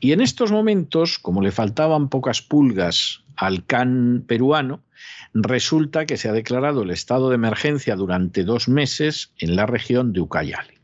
[0.00, 4.82] Y en estos momentos, como le faltaban pocas pulgas al CAN peruano,
[5.34, 10.12] resulta que se ha declarado el estado de emergencia durante dos meses en la región
[10.12, 10.75] de Ucayali,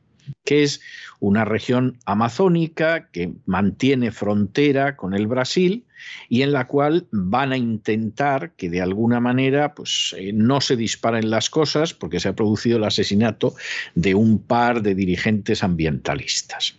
[0.45, 0.81] que es
[1.21, 5.85] una región amazónica que mantiene frontera con el Brasil
[6.29, 10.77] y en la cual van a intentar que de alguna manera pues, eh, no se
[10.77, 13.55] disparen las cosas porque se ha producido el asesinato
[13.95, 16.77] de un par de dirigentes ambientalistas.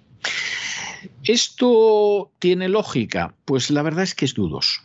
[1.24, 3.34] ¿Esto tiene lógica?
[3.46, 4.82] Pues la verdad es que es dudoso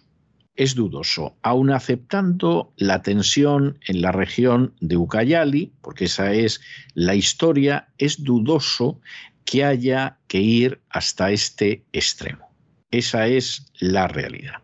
[0.58, 6.60] es dudoso, aun aceptando la tensión en la región de Ucayali, porque esa es
[6.94, 9.00] la historia, es dudoso
[9.44, 12.50] que haya que ir hasta este extremo.
[12.90, 14.56] Esa es la realidad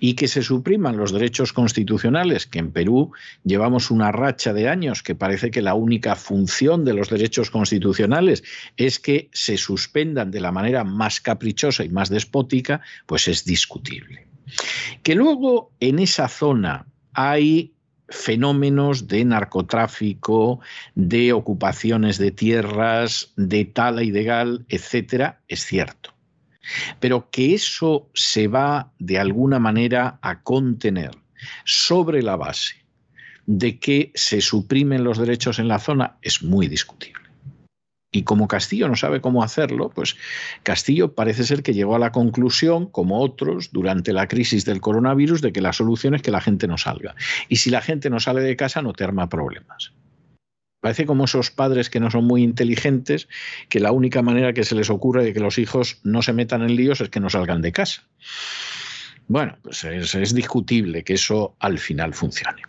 [0.00, 3.12] y que se supriman los derechos constitucionales, que en Perú
[3.44, 8.42] llevamos una racha de años que parece que la única función de los derechos constitucionales
[8.76, 14.27] es que se suspendan de la manera más caprichosa y más despótica, pues es discutible.
[15.02, 17.74] Que luego en esa zona hay
[18.08, 20.60] fenómenos de narcotráfico,
[20.94, 26.18] de ocupaciones de tierras, de tala ilegal, etcétera, es cierto
[27.00, 31.10] pero que eso se va de alguna manera a contener
[31.64, 32.76] sobre la base
[33.46, 37.27] de que se suprimen los derechos en la zona es muy discutible.
[38.10, 40.16] Y como Castillo no sabe cómo hacerlo, pues
[40.62, 45.42] Castillo parece ser que llegó a la conclusión, como otros, durante la crisis del coronavirus,
[45.42, 47.14] de que la solución es que la gente no salga.
[47.48, 49.92] Y si la gente no sale de casa, no te arma problemas.
[50.80, 53.28] Parece como esos padres que no son muy inteligentes,
[53.68, 56.62] que la única manera que se les ocurre de que los hijos no se metan
[56.62, 58.04] en líos es que no salgan de casa.
[59.26, 62.62] Bueno, pues es, discutible que eso al final funcione.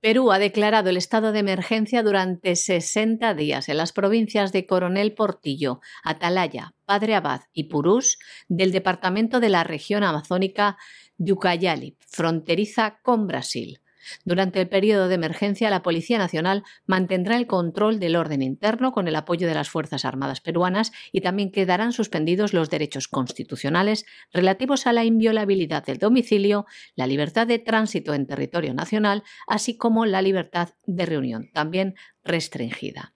[0.00, 5.12] Perú ha declarado el estado de emergencia durante 60 días en las provincias de Coronel
[5.12, 10.78] Portillo, Atalaya, Padre Abad y Purús del departamento de la región amazónica
[11.18, 13.82] de Ucayali, fronteriza con Brasil.
[14.24, 19.08] Durante el periodo de emergencia, la Policía Nacional mantendrá el control del orden interno con
[19.08, 24.86] el apoyo de las Fuerzas Armadas peruanas y también quedarán suspendidos los derechos constitucionales relativos
[24.86, 30.22] a la inviolabilidad del domicilio, la libertad de tránsito en territorio nacional, así como la
[30.22, 33.14] libertad de reunión, también restringida.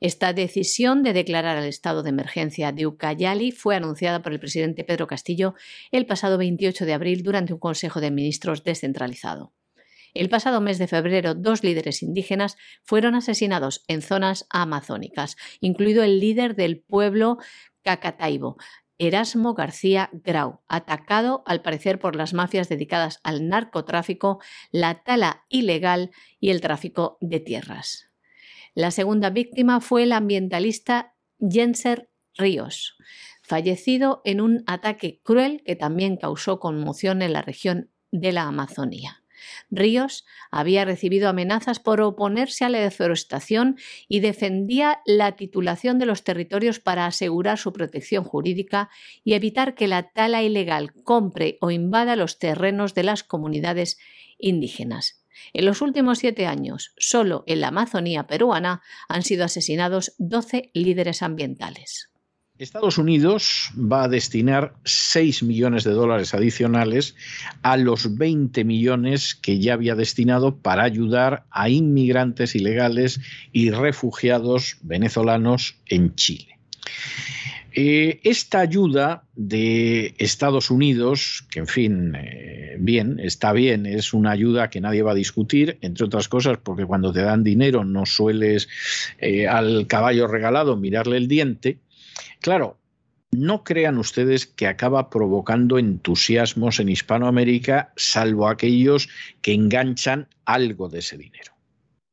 [0.00, 4.84] Esta decisión de declarar el estado de emergencia de Ucayali fue anunciada por el presidente
[4.84, 5.54] Pedro Castillo
[5.92, 9.52] el pasado 28 de abril durante un Consejo de Ministros descentralizado.
[10.14, 16.20] El pasado mes de febrero, dos líderes indígenas fueron asesinados en zonas amazónicas, incluido el
[16.20, 17.38] líder del pueblo
[17.82, 18.56] Cacataibo,
[18.98, 24.40] Erasmo García Grau, atacado al parecer por las mafias dedicadas al narcotráfico,
[24.72, 28.10] la tala ilegal y el tráfico de tierras.
[28.74, 32.98] La segunda víctima fue el ambientalista Jenser Ríos,
[33.42, 39.19] fallecido en un ataque cruel que también causó conmoción en la región de la Amazonía.
[39.70, 46.24] Ríos había recibido amenazas por oponerse a la deforestación y defendía la titulación de los
[46.24, 48.90] territorios para asegurar su protección jurídica
[49.24, 53.98] y evitar que la tala ilegal compre o invada los terrenos de las comunidades
[54.38, 55.24] indígenas.
[55.52, 61.22] En los últimos siete años, solo en la Amazonía peruana han sido asesinados 12 líderes
[61.22, 62.10] ambientales.
[62.60, 67.16] Estados Unidos va a destinar 6 millones de dólares adicionales
[67.62, 73.18] a los 20 millones que ya había destinado para ayudar a inmigrantes ilegales
[73.50, 76.58] y refugiados venezolanos en Chile.
[77.72, 84.32] Eh, esta ayuda de Estados Unidos, que en fin, eh, bien, está bien, es una
[84.32, 88.04] ayuda que nadie va a discutir, entre otras cosas, porque cuando te dan dinero no
[88.04, 88.68] sueles
[89.18, 91.78] eh, al caballo regalado mirarle el diente,
[92.40, 92.78] Claro,
[93.32, 99.08] no crean ustedes que acaba provocando entusiasmos en Hispanoamérica, salvo aquellos
[99.40, 101.52] que enganchan algo de ese dinero.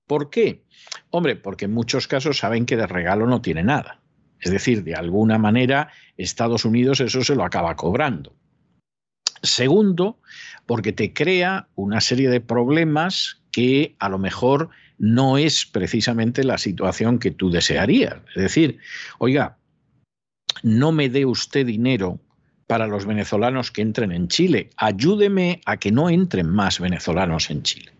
[0.05, 0.63] ¿Por qué?
[1.09, 3.99] Hombre, porque en muchos casos saben que de regalo no tiene nada.
[4.39, 8.35] Es decir, de alguna manera Estados Unidos eso se lo acaba cobrando.
[9.41, 10.19] Segundo,
[10.65, 16.57] porque te crea una serie de problemas que a lo mejor no es precisamente la
[16.57, 18.17] situación que tú desearías.
[18.35, 18.79] Es decir,
[19.19, 19.57] oiga,
[20.63, 22.19] no me dé usted dinero
[22.67, 27.63] para los venezolanos que entren en Chile, ayúdeme a que no entren más venezolanos en
[27.63, 27.91] Chile.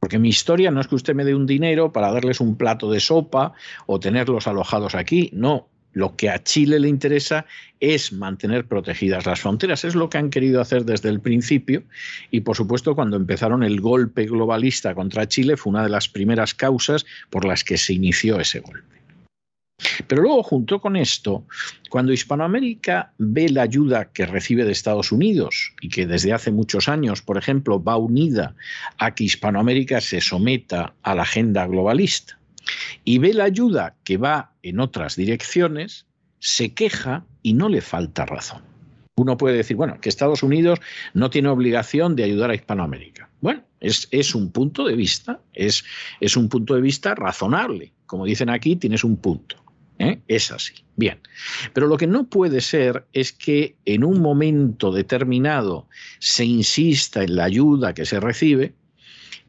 [0.00, 2.90] Porque mi historia no es que usted me dé un dinero para darles un plato
[2.90, 3.52] de sopa
[3.86, 5.68] o tenerlos alojados aquí, no.
[5.92, 7.46] Lo que a Chile le interesa
[7.80, 9.82] es mantener protegidas las fronteras.
[9.82, 11.84] Es lo que han querido hacer desde el principio
[12.30, 16.52] y, por supuesto, cuando empezaron el golpe globalista contra Chile fue una de las primeras
[16.52, 18.95] causas por las que se inició ese golpe.
[20.06, 21.44] Pero luego, junto con esto,
[21.90, 26.88] cuando Hispanoamérica ve la ayuda que recibe de Estados Unidos y que desde hace muchos
[26.88, 28.54] años, por ejemplo, va unida
[28.98, 32.38] a que Hispanoamérica se someta a la agenda globalista,
[33.04, 36.06] y ve la ayuda que va en otras direcciones,
[36.38, 38.62] se queja y no le falta razón.
[39.16, 40.80] Uno puede decir, bueno, que Estados Unidos
[41.14, 43.30] no tiene obligación de ayudar a Hispanoamérica.
[43.40, 45.84] Bueno, es, un punto de vista, es
[46.36, 47.92] un punto de vista razonable.
[48.04, 49.65] Como dicen aquí, tienes un punto.
[49.98, 50.20] ¿Eh?
[50.28, 50.74] Es así.
[50.96, 51.18] Bien.
[51.72, 55.88] Pero lo que no puede ser es que en un momento determinado
[56.18, 58.74] se insista en la ayuda que se recibe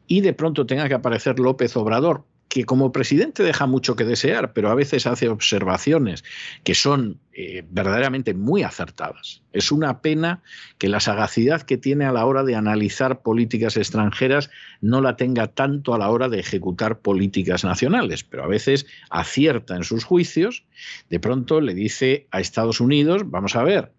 [0.06, 4.52] y de pronto tenga que aparecer López Obrador que como presidente deja mucho que desear,
[4.52, 6.24] pero a veces hace observaciones
[6.64, 9.42] que son eh, verdaderamente muy acertadas.
[9.52, 10.42] Es una pena
[10.78, 15.48] que la sagacidad que tiene a la hora de analizar políticas extranjeras no la tenga
[15.48, 20.64] tanto a la hora de ejecutar políticas nacionales, pero a veces acierta en sus juicios.
[21.10, 23.92] De pronto le dice a Estados Unidos, vamos a ver,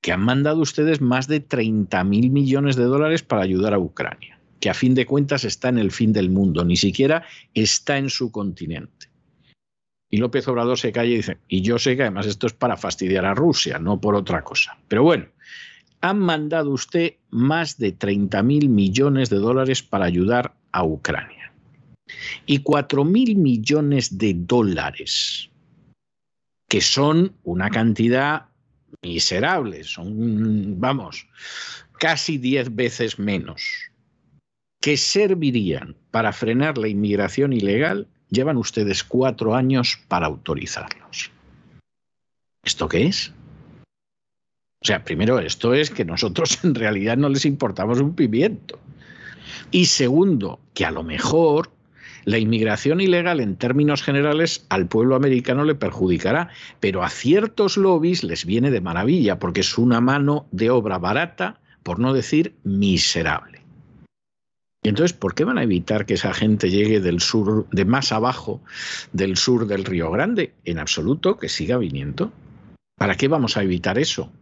[0.00, 4.37] que han mandado ustedes más de 30 mil millones de dólares para ayudar a Ucrania
[4.60, 8.10] que a fin de cuentas está en el fin del mundo, ni siquiera está en
[8.10, 9.08] su continente.
[10.10, 12.76] Y López Obrador se calla y dice, y yo sé que además esto es para
[12.76, 14.78] fastidiar a Rusia, no por otra cosa.
[14.88, 15.26] Pero bueno,
[16.00, 21.52] han mandado usted más de 30 mil millones de dólares para ayudar a Ucrania.
[22.46, 25.50] Y 4 mil millones de dólares,
[26.68, 28.46] que son una cantidad
[29.02, 31.26] miserable, son, vamos,
[31.98, 33.87] casi 10 veces menos
[34.80, 41.30] que servirían para frenar la inmigración ilegal, llevan ustedes cuatro años para autorizarlos.
[42.64, 43.32] ¿Esto qué es?
[44.80, 48.78] O sea, primero, esto es que nosotros en realidad no les importamos un pimiento.
[49.70, 51.70] Y segundo, que a lo mejor
[52.24, 58.22] la inmigración ilegal en términos generales al pueblo americano le perjudicará, pero a ciertos lobbies
[58.22, 63.57] les viene de maravilla porque es una mano de obra barata, por no decir miserable.
[64.88, 68.62] Entonces, ¿por qué van a evitar que esa gente llegue del sur, de más abajo
[69.12, 70.54] del sur del Río Grande?
[70.64, 72.32] En absoluto, que siga viniendo.
[72.96, 74.32] ¿Para qué vamos a evitar eso?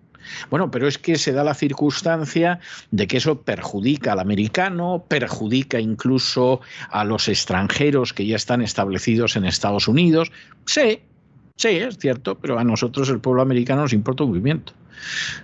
[0.48, 2.60] Bueno, pero es que se da la circunstancia
[2.92, 9.34] de que eso perjudica al americano, perjudica incluso a los extranjeros que ya están establecidos
[9.34, 10.30] en Estados Unidos.
[10.64, 11.00] Sí,
[11.56, 14.74] sí, es cierto, pero a nosotros el pueblo americano nos importa un movimiento.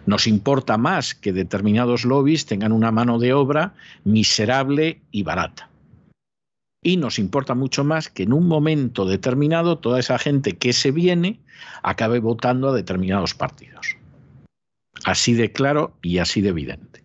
[0.07, 3.75] Nos importa más que determinados lobbies tengan una mano de obra
[4.05, 5.71] miserable y barata.
[6.83, 10.91] Y nos importa mucho más que en un momento determinado toda esa gente que se
[10.91, 11.41] viene
[11.83, 13.97] acabe votando a determinados partidos.
[15.05, 17.05] Así de claro y así de evidente.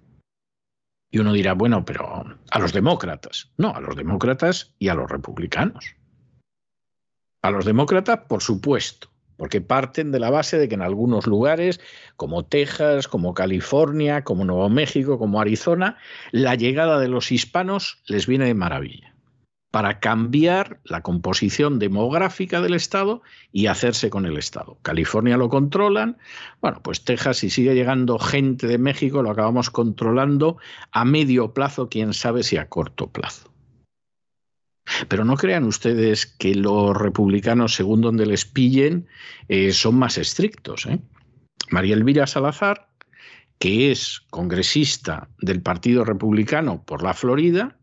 [1.11, 3.49] Y uno dirá, bueno, pero a los demócratas.
[3.57, 5.95] No, a los demócratas y a los republicanos.
[7.41, 11.79] A los demócratas, por supuesto porque parten de la base de que en algunos lugares,
[12.15, 15.97] como Texas, como California, como Nuevo México, como Arizona,
[16.31, 19.13] la llegada de los hispanos les viene de maravilla
[19.71, 23.21] para cambiar la composición demográfica del Estado
[23.51, 24.77] y hacerse con el Estado.
[24.81, 26.17] California lo controlan,
[26.61, 30.57] bueno, pues Texas, si sigue llegando gente de México, lo acabamos controlando
[30.91, 33.51] a medio plazo, quién sabe si a corto plazo.
[35.07, 39.07] Pero no crean ustedes que los republicanos, según donde les pillen,
[39.47, 40.85] eh, son más estrictos.
[40.85, 40.99] ¿eh?
[41.69, 42.89] María Elvira Salazar,
[43.59, 47.77] que es congresista del Partido Republicano por la Florida,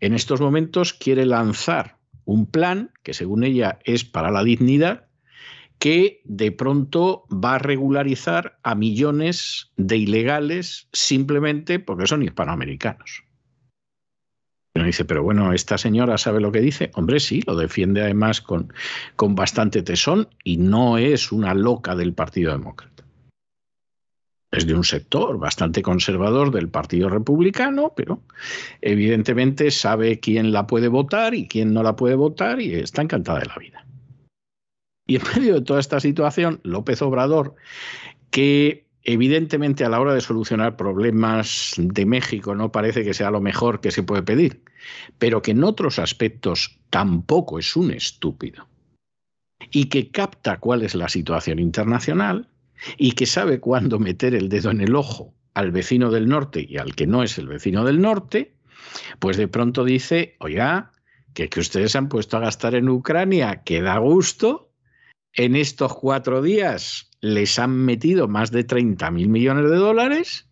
[0.00, 5.06] en estos momentos quiere lanzar un plan que según ella es para la dignidad,
[5.78, 13.25] que de pronto va a regularizar a millones de ilegales simplemente porque son hispanoamericanos
[14.84, 16.90] dice, pero bueno, esta señora sabe lo que dice.
[16.94, 18.72] Hombre, sí, lo defiende además con,
[19.16, 23.04] con bastante tesón y no es una loca del Partido Demócrata.
[24.50, 28.22] Es de un sector bastante conservador del Partido Republicano, pero
[28.80, 33.40] evidentemente sabe quién la puede votar y quién no la puede votar y está encantada
[33.40, 33.86] de la vida.
[35.06, 37.54] Y en medio de toda esta situación, López Obrador,
[38.30, 43.40] que Evidentemente, a la hora de solucionar problemas de México no parece que sea lo
[43.40, 44.64] mejor que se puede pedir,
[45.18, 48.66] pero que en otros aspectos tampoco es un estúpido.
[49.70, 52.48] Y que capta cuál es la situación internacional
[52.96, 56.78] y que sabe cuándo meter el dedo en el ojo al vecino del norte y
[56.78, 58.56] al que no es el vecino del norte,
[59.20, 60.90] pues de pronto dice, oiga,
[61.32, 64.72] que, que ustedes han puesto a gastar en Ucrania, que da gusto,
[65.32, 70.46] en estos cuatro días les han metido más de 30 mil millones de dólares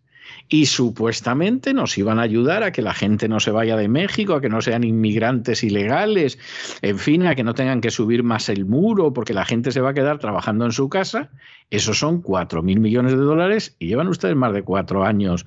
[0.47, 4.35] y supuestamente nos iban a ayudar a que la gente no se vaya de México,
[4.35, 6.37] a que no sean inmigrantes ilegales,
[6.81, 9.81] en fin, a que no tengan que subir más el muro porque la gente se
[9.81, 11.31] va a quedar trabajando en su casa.
[11.69, 15.45] Esos son 4 mil millones de dólares y llevan ustedes más de cuatro años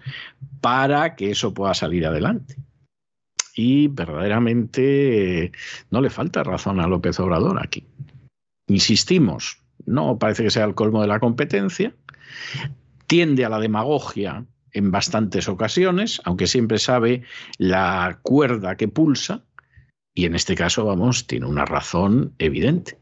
[0.61, 2.57] para que eso pueda salir adelante.
[3.55, 5.53] Y verdaderamente
[5.91, 7.85] no le falta razón a López Obrador aquí.
[8.69, 11.95] Insistimos, no parece que sea el colmo de la competencia,
[13.07, 17.23] tiende a la demagogia en bastantes ocasiones, aunque siempre sabe
[17.57, 19.45] la cuerda que pulsa,
[20.19, 22.99] y en este caso, vamos, tiene una razón evidente.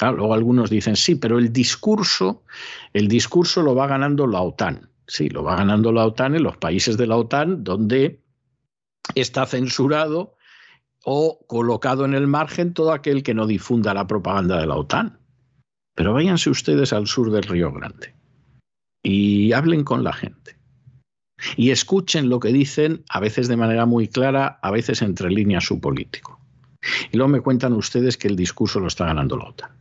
[0.00, 2.42] luego algunos dicen, sí, pero el discurso,
[2.92, 4.90] el discurso lo va ganando la OTAN.
[5.06, 8.20] Sí, lo va ganando la OTAN en los países de la OTAN donde
[9.14, 10.34] está censurado
[11.04, 15.19] o colocado en el margen todo aquel que no difunda la propaganda de la OTAN.
[16.00, 18.14] Pero váyanse ustedes al sur del Río Grande
[19.02, 20.56] y hablen con la gente.
[21.58, 25.66] Y escuchen lo que dicen, a veces de manera muy clara, a veces entre líneas
[25.66, 26.40] su político.
[27.12, 29.72] Y luego me cuentan ustedes que el discurso lo está ganando la OTAN.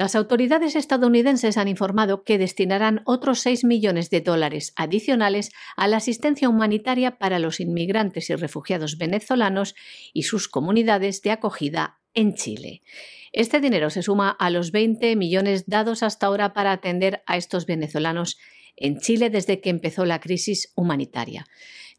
[0.00, 5.98] Las autoridades estadounidenses han informado que destinarán otros 6 millones de dólares adicionales a la
[5.98, 9.74] asistencia humanitaria para los inmigrantes y refugiados venezolanos
[10.14, 12.80] y sus comunidades de acogida en Chile.
[13.32, 17.66] Este dinero se suma a los 20 millones dados hasta ahora para atender a estos
[17.66, 18.38] venezolanos
[18.76, 21.44] en Chile desde que empezó la crisis humanitaria.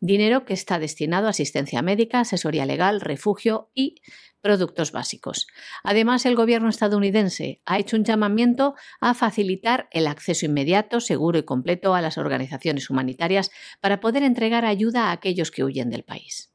[0.04, 4.02] Dinero que está destinado a asistencia médica, asesoría legal, refugio y
[4.42, 5.46] productos básicos.
[5.84, 11.44] Además, el gobierno estadounidense ha hecho un llamamiento a facilitar el acceso inmediato, seguro y
[11.44, 16.51] completo a las organizaciones humanitarias para poder entregar ayuda a aquellos que huyen del país.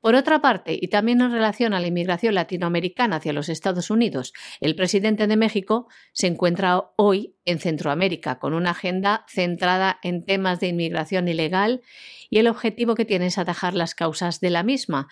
[0.00, 4.32] Por otra parte, y también en relación a la inmigración latinoamericana hacia los Estados Unidos,
[4.60, 10.58] el presidente de México se encuentra hoy en Centroamérica con una agenda centrada en temas
[10.58, 11.82] de inmigración ilegal
[12.30, 15.08] y el objetivo que tiene es atajar las causas de la misma,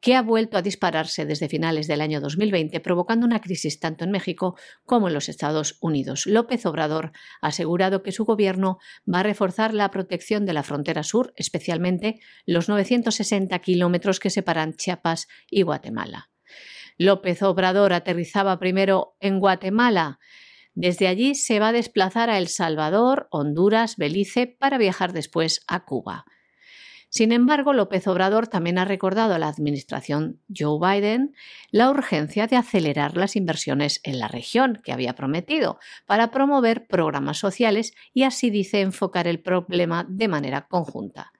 [0.00, 4.10] que ha vuelto a dispararse desde finales del año 2020, provocando una crisis tanto en
[4.10, 6.26] México como en los Estados Unidos.
[6.26, 8.78] López Obrador ha asegurado que su gobierno
[9.12, 14.74] va a reforzar la protección de la frontera sur, especialmente los 960 kilómetros que separan
[14.74, 16.30] Chiapas y Guatemala.
[16.98, 20.18] López Obrador aterrizaba primero en Guatemala.
[20.74, 25.84] Desde allí se va a desplazar a El Salvador, Honduras, Belice para viajar después a
[25.84, 26.24] Cuba.
[27.08, 31.34] Sin embargo, López Obrador también ha recordado a la administración Joe Biden
[31.70, 37.38] la urgencia de acelerar las inversiones en la región que había prometido para promover programas
[37.38, 41.32] sociales y así dice enfocar el problema de manera conjunta.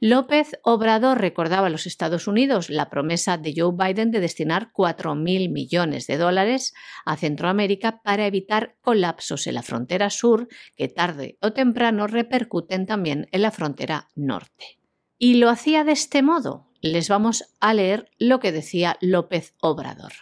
[0.00, 5.50] López Obrador recordaba a los Estados Unidos la promesa de Joe Biden de destinar 4.000
[5.50, 6.72] millones de dólares
[7.04, 13.26] a Centroamérica para evitar colapsos en la frontera sur que tarde o temprano repercuten también
[13.32, 14.77] en la frontera norte.
[15.18, 16.68] Y lo hacía de este modo.
[16.80, 20.12] Les vamos a leer lo que decía López Obrador.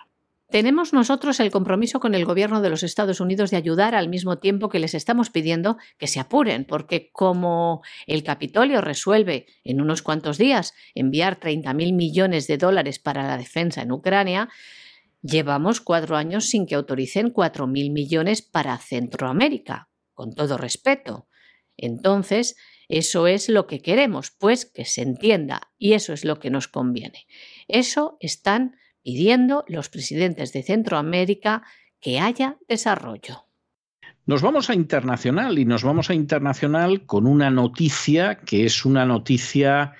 [0.48, 4.38] Tenemos nosotros el compromiso con el gobierno de los Estados Unidos de ayudar al mismo
[4.38, 10.02] tiempo que les estamos pidiendo que se apuren, porque como el Capitolio resuelve en unos
[10.02, 14.48] cuantos días enviar 30.000 millones de dólares para la defensa en Ucrania,
[15.20, 21.26] llevamos cuatro años sin que autoricen 4.000 millones para Centroamérica, con todo respeto.
[21.76, 22.56] Entonces,
[22.88, 26.68] eso es lo que queremos, pues que se entienda, y eso es lo que nos
[26.68, 27.26] conviene.
[27.68, 31.64] Eso están pidiendo los presidentes de Centroamérica
[32.00, 33.45] que haya desarrollo.
[34.26, 39.06] Nos vamos a internacional y nos vamos a internacional con una noticia que es una
[39.06, 39.92] noticia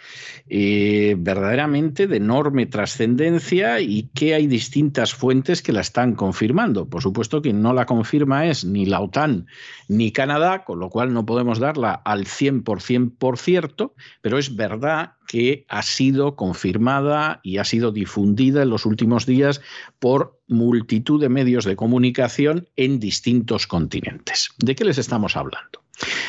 [0.48, 6.88] eh, verdaderamente de enorme trascendencia y que hay distintas fuentes que la están confirmando.
[6.88, 9.46] Por supuesto, quien no la confirma es ni la OTAN
[9.86, 15.15] ni Canadá, con lo cual no podemos darla al 100% por cierto, pero es verdad
[15.26, 19.60] que ha sido confirmada y ha sido difundida en los últimos días
[19.98, 24.50] por multitud de medios de comunicación en distintos continentes.
[24.58, 25.82] ¿De qué les estamos hablando?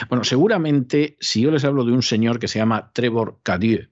[0.10, 3.88] Bueno, seguramente si yo les hablo de un señor que se llama Trevor Cadieu,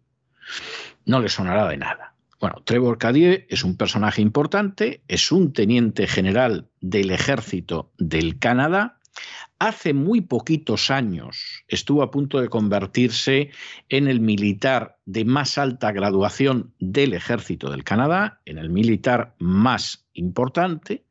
[1.05, 2.15] no les sonará de nada.
[2.39, 8.94] Bueno, Trevor Cadieu es un personaje importante, es un teniente general del ejército del Canadá,
[9.65, 13.49] Hace muy poquitos años estuvo a punto de convertirse
[13.89, 20.05] en el militar de más alta graduación del ejército del Canadá, en el militar más
[20.13, 21.03] importante,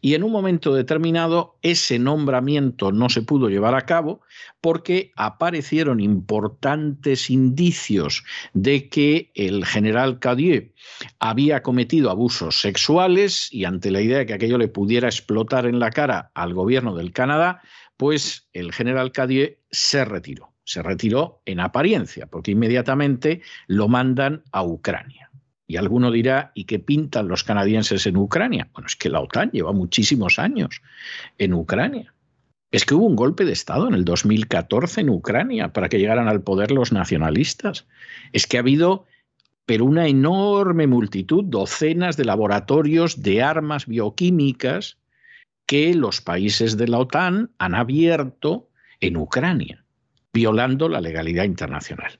[0.00, 4.20] y en un momento determinado ese nombramiento no se pudo llevar a cabo
[4.60, 10.72] porque aparecieron importantes indicios de que el general Cadieux
[11.20, 15.78] había cometido abusos sexuales y ante la idea de que aquello le pudiera explotar en
[15.78, 17.62] la cara al gobierno del Canadá,
[18.02, 20.50] pues el general Cadieux se retiró.
[20.64, 25.30] Se retiró en apariencia, porque inmediatamente lo mandan a Ucrania.
[25.68, 28.68] Y alguno dirá, ¿y qué pintan los canadienses en Ucrania?
[28.72, 30.82] Bueno, es que la OTAN lleva muchísimos años
[31.38, 32.12] en Ucrania.
[32.72, 36.26] Es que hubo un golpe de Estado en el 2014 en Ucrania para que llegaran
[36.26, 37.86] al poder los nacionalistas.
[38.32, 39.06] Es que ha habido,
[39.64, 44.98] pero una enorme multitud, docenas de laboratorios de armas bioquímicas
[45.66, 48.68] que los países de la OTAN han abierto
[49.00, 49.84] en Ucrania,
[50.32, 52.18] violando la legalidad internacional.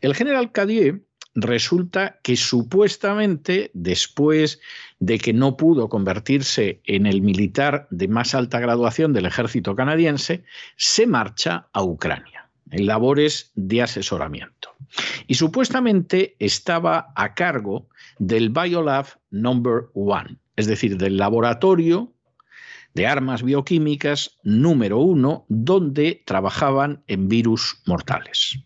[0.00, 1.02] El general Cadieux
[1.36, 4.60] resulta que supuestamente después
[4.98, 10.44] de que no pudo convertirse en el militar de más alta graduación del ejército canadiense,
[10.76, 12.42] se marcha a Ucrania.
[12.72, 14.70] en labores de asesoramiento.
[15.28, 22.12] Y supuestamente estaba a cargo del Biolab Number One, es decir, del laboratorio
[22.96, 28.58] de armas bioquímicas número uno, donde trabajaban en virus mortales.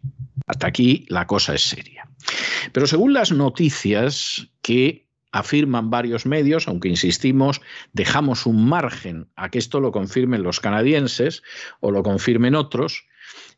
[0.46, 2.08] Hasta aquí la cosa es seria.
[2.72, 7.60] Pero según las noticias que afirman varios medios, aunque insistimos,
[7.92, 11.42] dejamos un margen a que esto lo confirmen los canadienses
[11.80, 13.06] o lo confirmen otros,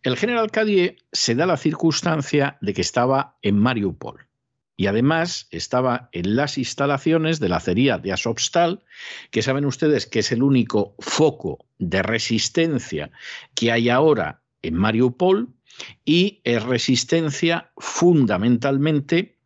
[0.03, 4.32] el general Cadier se da la circunstancia de que estaba en Mariupol
[4.83, 8.83] y además estaba en las instalaciones de la acería de Azovstal,
[9.31, 13.13] que saben ustedes que es el único foco de resistencia
[13.55, 15.51] que hay ahora en Mariupol
[16.05, 19.39] y es resistencia fundamentalmente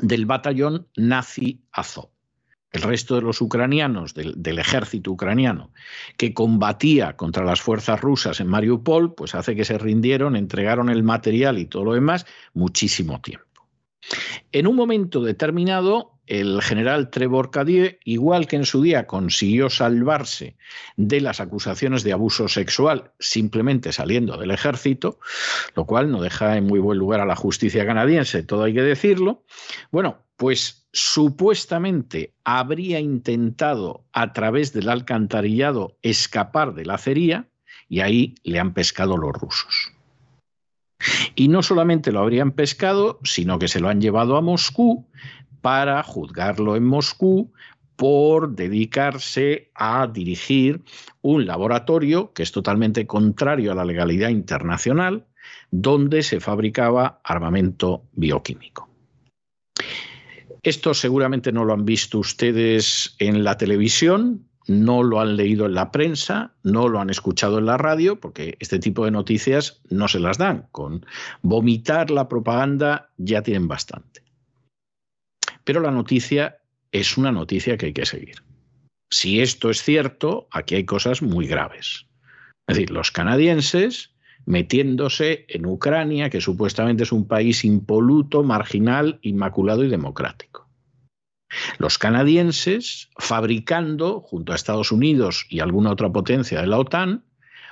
[0.00, 2.08] del batallón nazi Azov.
[2.72, 5.70] El resto de los ucranianos, del, del, ejército ucraniano,
[6.16, 11.02] que combatía contra las fuerzas rusas en Mariupol, pues hace que se rindieron, entregaron el
[11.02, 13.45] material y todo lo demás muchísimo tiempo.
[14.52, 20.56] En un momento determinado, el general Trevor Cadier, igual que en su día consiguió salvarse
[20.96, 25.18] de las acusaciones de abuso sexual simplemente saliendo del ejército,
[25.74, 28.82] lo cual no deja en muy buen lugar a la justicia canadiense, todo hay que
[28.82, 29.44] decirlo,
[29.90, 37.48] bueno, pues supuestamente habría intentado a través del alcantarillado escapar de la acería
[37.88, 39.95] y ahí le han pescado los rusos.
[41.34, 45.06] Y no solamente lo habrían pescado, sino que se lo han llevado a Moscú
[45.60, 47.52] para juzgarlo en Moscú
[47.96, 50.82] por dedicarse a dirigir
[51.22, 55.26] un laboratorio que es totalmente contrario a la legalidad internacional,
[55.70, 58.88] donde se fabricaba armamento bioquímico.
[60.62, 65.74] Esto seguramente no lo han visto ustedes en la televisión, no lo han leído en
[65.74, 70.08] la prensa, no lo han escuchado en la radio, porque este tipo de noticias no
[70.08, 70.68] se las dan.
[70.72, 71.06] Con
[71.42, 74.22] vomitar la propaganda ya tienen bastante.
[75.64, 76.58] Pero la noticia
[76.92, 78.42] es una noticia que hay que seguir.
[79.10, 82.06] Si esto es cierto, aquí hay cosas muy graves.
[82.66, 84.14] Es decir, los canadienses
[84.44, 90.65] metiéndose en Ucrania, que supuestamente es un país impoluto, marginal, inmaculado y democrático
[91.78, 97.24] los canadienses fabricando, junto a Estados Unidos y alguna otra potencia de la OTAN,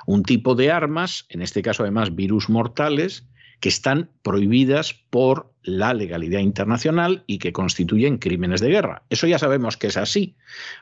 [0.06, 3.26] un tipo de armas, en este caso además virus mortales,
[3.60, 9.04] que están prohibidas por la legalidad internacional y que constituyen crímenes de guerra.
[9.08, 10.36] Eso ya sabemos que es así,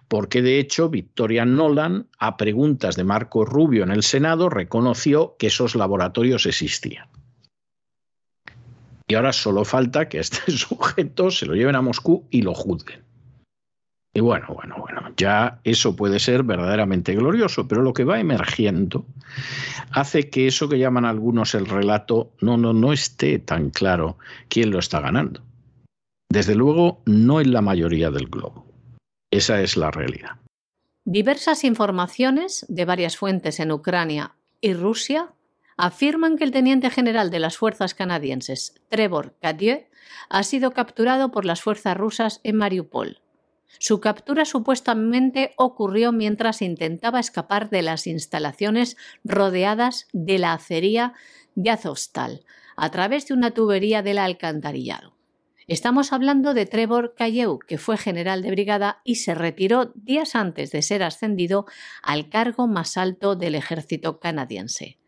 [0.08, 5.46] porque de hecho Victoria Nolan, a preguntas de Marco Rubio en el Senado, reconoció que
[5.46, 7.06] esos laboratorios existían.
[9.06, 13.02] Y ahora solo falta que este sujeto se lo lleven a Moscú y lo juzguen.
[14.14, 19.06] Y bueno, bueno, bueno, ya eso puede ser verdaderamente glorioso, pero lo que va emergiendo
[19.90, 24.70] hace que eso que llaman algunos el relato no, no, no esté tan claro quién
[24.70, 25.40] lo está ganando.
[26.30, 28.66] Desde luego, no en la mayoría del globo.
[29.30, 30.36] Esa es la realidad.
[31.04, 35.32] Diversas informaciones de varias fuentes en Ucrania y Rusia
[35.76, 39.86] afirman que el teniente general de las fuerzas canadienses, Trevor Cadieux,
[40.28, 43.22] ha sido capturado por las fuerzas rusas en Mariupol.
[43.78, 51.14] Su captura supuestamente ocurrió mientras intentaba escapar de las instalaciones rodeadas de la acería
[51.54, 52.44] de Azovstal
[52.76, 55.16] a través de una tubería del alcantarillado.
[55.68, 60.70] Estamos hablando de Trevor Cayeu, que fue general de brigada y se retiró días antes
[60.70, 61.66] de ser ascendido
[62.02, 64.98] al cargo más alto del ejército canadiense.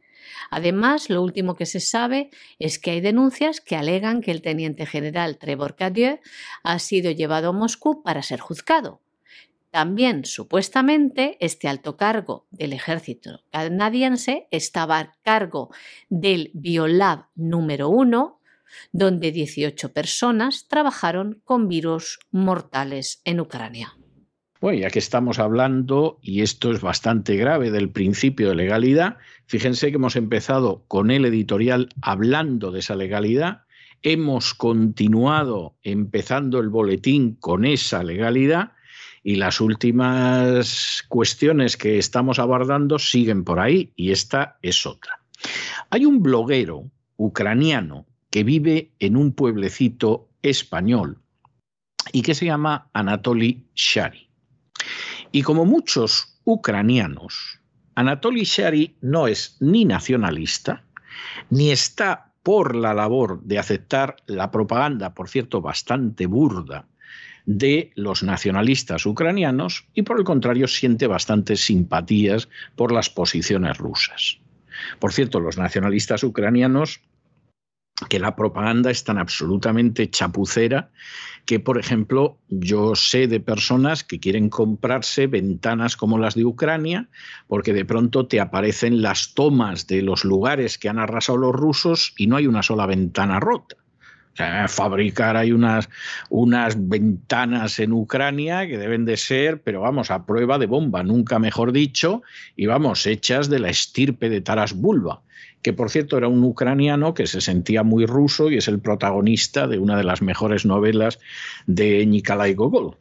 [0.50, 4.86] Además, lo último que se sabe es que hay denuncias que alegan que el teniente
[4.86, 6.20] general Trevor Cadieux
[6.62, 9.00] ha sido llevado a Moscú para ser juzgado.
[9.70, 15.70] También, supuestamente, este alto cargo del ejército canadiense estaba a cargo
[16.08, 18.40] del Biolab número 1,
[18.92, 23.96] donde 18 personas trabajaron con virus mortales en Ucrania.
[24.64, 29.90] Bueno, ya que estamos hablando, y esto es bastante grave, del principio de legalidad, fíjense
[29.90, 33.64] que hemos empezado con el editorial hablando de esa legalidad,
[34.00, 38.72] hemos continuado empezando el boletín con esa legalidad
[39.22, 45.20] y las últimas cuestiones que estamos abordando siguen por ahí y esta es otra.
[45.90, 51.18] Hay un bloguero ucraniano que vive en un pueblecito español
[52.12, 54.23] y que se llama Anatoly Shari.
[55.34, 57.58] Y como muchos ucranianos,
[57.96, 60.84] Anatoly Shari no es ni nacionalista,
[61.50, 66.86] ni está por la labor de aceptar la propaganda, por cierto, bastante burda,
[67.46, 74.38] de los nacionalistas ucranianos y por el contrario siente bastantes simpatías por las posiciones rusas.
[75.00, 77.00] Por cierto, los nacionalistas ucranianos
[78.08, 80.90] que la propaganda es tan absolutamente chapucera
[81.44, 87.08] que, por ejemplo, yo sé de personas que quieren comprarse ventanas como las de Ucrania,
[87.46, 92.14] porque de pronto te aparecen las tomas de los lugares que han arrasado los rusos
[92.16, 93.76] y no hay una sola ventana rota.
[94.32, 95.88] O sea, fabricar hay unas,
[96.28, 101.38] unas ventanas en Ucrania que deben de ser, pero vamos, a prueba de bomba, nunca
[101.38, 102.22] mejor dicho,
[102.56, 105.20] y vamos, hechas de la estirpe de Taras Bulba
[105.64, 109.66] que por cierto era un ucraniano que se sentía muy ruso y es el protagonista
[109.66, 111.18] de una de las mejores novelas
[111.66, 112.98] de Nikolai Gogol.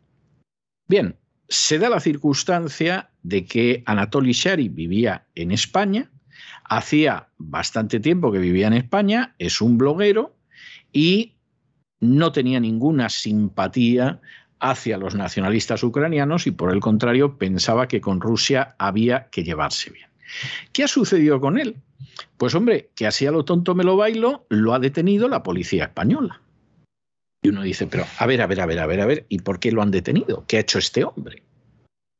[0.87, 1.17] Bien,
[1.49, 6.09] se da la circunstancia de que Anatoly Shari vivía en España,
[6.63, 10.33] hacía bastante tiempo que vivía en España, es un bloguero
[10.93, 11.35] y
[11.99, 14.21] no tenía ninguna simpatía
[14.61, 19.89] hacia los nacionalistas ucranianos y por el contrario pensaba que con Rusia había que llevarse
[19.89, 20.12] bien.
[20.71, 21.77] ¿Qué ha sucedido con él?
[22.37, 25.85] Pues hombre, que así a lo tonto me lo bailo, lo ha detenido la policía
[25.85, 26.41] española.
[27.41, 29.39] Y uno dice, pero a ver, a ver, a ver, a ver, a ver, ¿y
[29.39, 30.45] por qué lo han detenido?
[30.47, 31.43] ¿Qué ha hecho este hombre?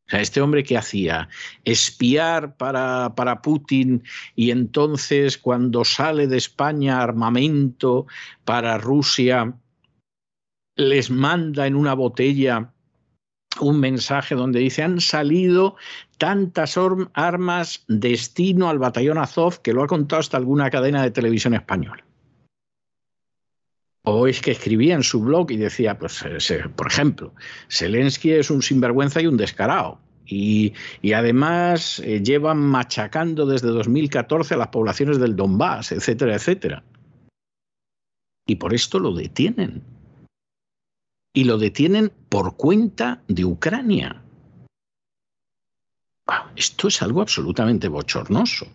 [0.06, 1.30] O sea, este hombre que hacía
[1.64, 4.04] espiar para, para, Putin
[4.36, 8.06] y entonces cuando sale de España armamento
[8.44, 9.56] para Rusia,
[10.76, 12.73] les manda en una botella
[13.60, 15.76] un mensaje donde dice han salido
[16.18, 16.78] tantas
[17.14, 22.04] armas destino al batallón Azov que lo ha contado hasta alguna cadena de televisión española.
[24.06, 27.34] O es que escribía en su blog y decía, pues, eh, por ejemplo,
[27.70, 30.00] Zelensky es un sinvergüenza y un descarado.
[30.26, 30.74] Y,
[31.14, 36.84] además eh, llevan machacando desde 2014 a las poblaciones del Donbass, etcétera, etcétera.
[38.46, 39.84] Y por esto lo detienen
[41.34, 44.22] y lo detienen por cuenta de Ucrania.
[46.56, 48.68] esto es algo absolutamente bochornoso.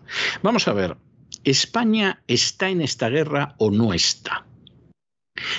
[0.43, 0.97] Vamos a ver,
[1.45, 4.45] ¿España está en esta guerra o no está?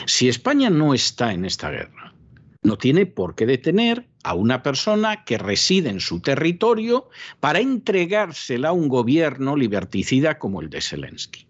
[0.06, 2.14] Si España no está en esta guerra,
[2.62, 8.70] no tiene por qué detener a una persona que reside en su territorio para entregársela
[8.70, 11.48] a un gobierno liberticida como el de Zelensky.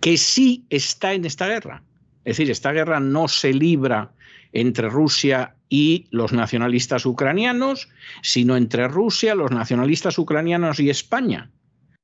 [0.00, 1.84] Que sí está en esta guerra.
[2.24, 4.12] Es decir, esta guerra no se libra
[4.52, 7.88] entre Rusia y los nacionalistas ucranianos,
[8.22, 11.50] sino entre Rusia, los nacionalistas ucranianos y España.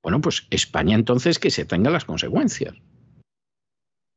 [0.02, 2.74] Bueno, pues España entonces que se tenga las consecuencias.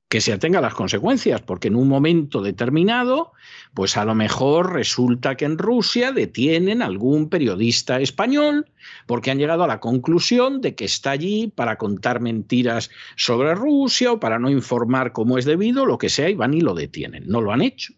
[0.09, 3.31] Que se atenga las consecuencias, porque en un momento determinado,
[3.73, 8.67] pues a lo mejor resulta que en Rusia detienen algún periodista español
[9.05, 14.13] porque han llegado a la conclusión de que está allí para contar mentiras sobre Rusia
[14.13, 17.23] o para no informar como es debido, lo que sea, y van y lo detienen.
[17.27, 17.93] No lo han hecho.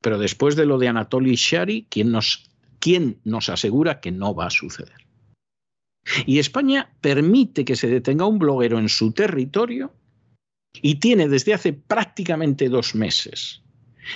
[0.00, 4.46] Pero después de lo de Anatoly Shari, ¿quién nos, ¿quién nos asegura que no va
[4.46, 5.06] a suceder?
[6.26, 9.92] Y España permite que se detenga un bloguero en su territorio
[10.74, 13.62] y tiene desde hace prácticamente dos meses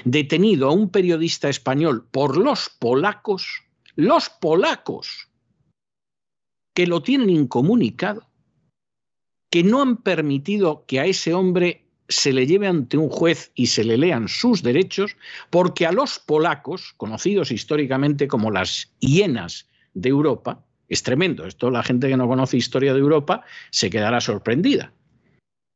[0.04, 3.62] detenido a un periodista español por los polacos,
[3.96, 5.28] los polacos,
[6.74, 8.28] que lo tienen incomunicado,
[9.50, 13.68] que no han permitido que a ese hombre se le lleve ante un juez y
[13.68, 15.16] se le lean sus derechos,
[15.48, 21.84] porque a los polacos, conocidos históricamente como las hienas de Europa, es tremendo, esto la
[21.84, 24.92] gente que no conoce historia de Europa se quedará sorprendida.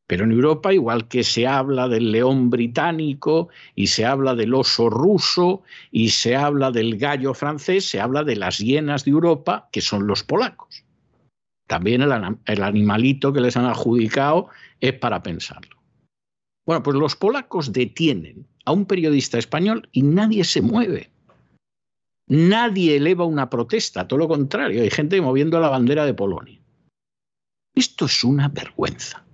[0.07, 4.91] Pero en Europa, igual que se habla del león británico y se habla del oso
[4.91, 9.81] ruso y se habla del gallo francés, se habla de las hienas de Europa, que
[9.81, 10.85] son los polacos.
[11.67, 12.13] También el,
[12.45, 14.49] el animalito que les han adjudicado
[14.81, 15.84] es para pensarlo.
[16.67, 21.11] Bueno, pues los polacos detienen a un periodista español y nadie se mueve.
[22.27, 26.59] Nadie eleva una protesta, todo lo contrario, hay gente moviendo la bandera de Polonia.
[27.75, 29.25] Esto es una vergüenza.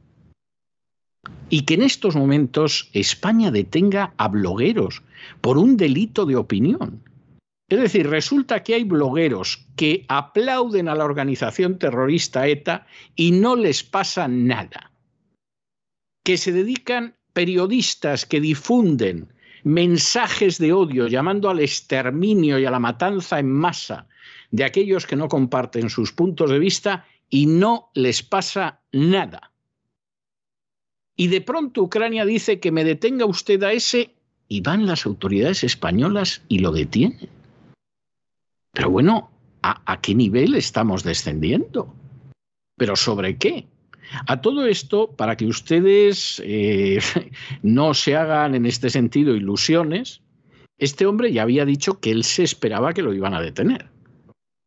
[1.50, 5.02] Y que en estos momentos España detenga a blogueros
[5.40, 7.02] por un delito de opinión.
[7.68, 13.54] Es decir, resulta que hay blogueros que aplauden a la organización terrorista ETA y no
[13.54, 14.90] les pasa nada.
[16.24, 22.80] Que se dedican periodistas que difunden mensajes de odio llamando al exterminio y a la
[22.80, 24.06] matanza en masa
[24.50, 29.52] de aquellos que no comparten sus puntos de vista y no les pasa nada.
[31.16, 34.14] Y de pronto Ucrania dice que me detenga usted a ese
[34.48, 37.28] y van las autoridades españolas y lo detienen.
[38.72, 39.30] Pero bueno,
[39.62, 41.94] ¿a, qué nivel estamos descendiendo?
[42.76, 43.66] ¿Pero sobre qué?
[44.26, 46.98] A todo esto, para que ustedes eh,
[47.62, 50.22] no se hagan en este sentido ilusiones,
[50.78, 53.90] este hombre ya había dicho que él se esperaba que lo iban a detener.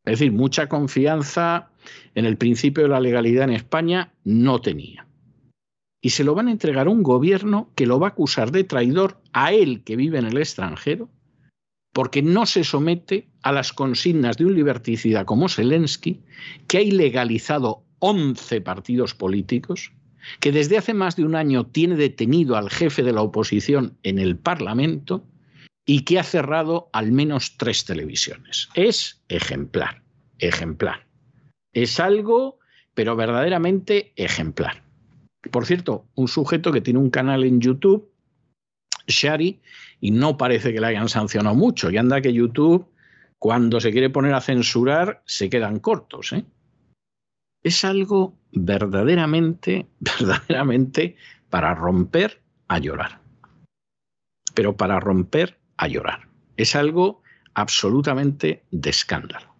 [0.05, 1.69] Es decir, mucha confianza
[2.13, 5.07] en el principio de la legalidad en España no tenía.
[6.01, 8.65] Y se lo van a entregar a un gobierno que lo va a acusar de
[8.65, 11.09] traidor a él que vive en el extranjero,
[11.93, 16.21] porque no se somete a las consignas de un liberticida como Zelensky,
[16.67, 19.93] que ha ilegalizado 11 partidos políticos,
[20.41, 24.19] que desde hace más de un año tiene detenido al jefe de la oposición en
[24.19, 25.25] el Parlamento
[25.85, 28.67] y que ha cerrado al menos tres televisiones.
[28.75, 30.03] Es ejemplar,
[30.39, 31.07] ejemplar.
[31.71, 32.59] Es algo,
[32.93, 34.83] pero verdaderamente ejemplar.
[35.49, 38.11] Por cierto, un sujeto que tiene un canal en YouTube,
[39.07, 39.61] Shari,
[40.01, 41.89] y no parece que le hayan sancionado mucho.
[41.89, 42.85] Y anda que YouTube,
[43.39, 46.33] cuando se quiere poner a censurar, se quedan cortos.
[46.33, 46.43] ¿eh?
[47.63, 51.15] Es algo verdaderamente, verdaderamente
[51.49, 53.19] para romper a llorar.
[54.53, 56.27] Pero para romper a llorar.
[56.57, 59.53] Es algo absolutamente de escándalo.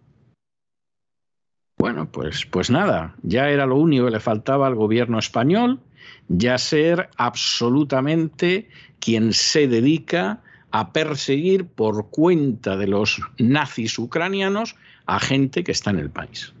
[1.76, 5.80] Bueno, pues, pues nada, ya era lo único que le faltaba al gobierno español,
[6.28, 8.68] ya ser absolutamente
[9.00, 14.76] quien se dedica a perseguir por cuenta de los nazis ucranianos
[15.06, 16.54] a gente que está en el país.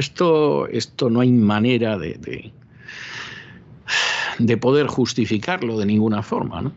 [0.00, 2.52] Esto, esto no hay manera de, de,
[4.38, 6.72] de poder justificarlo de ninguna forma, ¿no?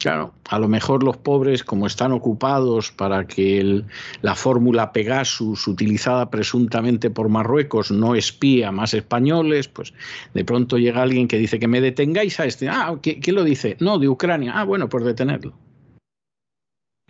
[0.00, 3.82] Claro, a lo mejor los pobres, como están ocupados para que
[4.22, 9.92] la fórmula Pegasus, utilizada presuntamente por Marruecos, no espía más españoles, pues
[10.34, 12.68] de pronto llega alguien que dice que me detengáis a este.
[12.70, 13.76] Ah, ¿quién lo dice?
[13.80, 14.52] No, de Ucrania.
[14.54, 15.52] Ah, bueno, pues detenerlo.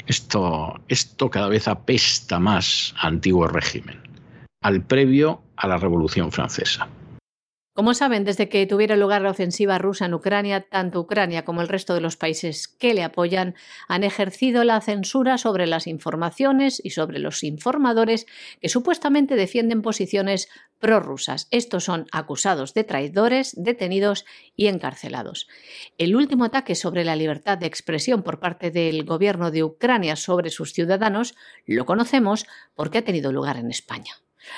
[0.07, 4.01] Esto, esto cada vez apesta más a antiguo régimen,
[4.61, 6.89] al previo a la Revolución Francesa.
[7.79, 11.69] Como saben, desde que tuviera lugar la ofensiva rusa en Ucrania, tanto Ucrania como el
[11.69, 13.55] resto de los países que le apoyan
[13.87, 18.27] han ejercido la censura sobre las informaciones y sobre los informadores
[18.61, 20.49] que supuestamente defienden posiciones
[20.81, 21.47] prorrusas.
[21.53, 24.25] Estos son acusados de traidores, detenidos
[24.57, 25.47] y encarcelados.
[25.99, 30.51] El último ataque sobre la libertad de expresión por parte del gobierno de Ucrania sobre
[30.51, 32.45] sus ciudadanos lo conocemos
[32.75, 34.15] porque ha tenido lugar en España.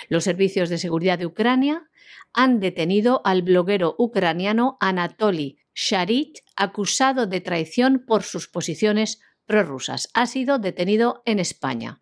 [0.09, 1.91] Los servicios de seguridad de Ucrania
[2.33, 10.09] han detenido al bloguero ucraniano Anatoly Sharit, acusado de traición por sus posiciones prorrusas.
[10.15, 12.01] Ha sido detenido en España.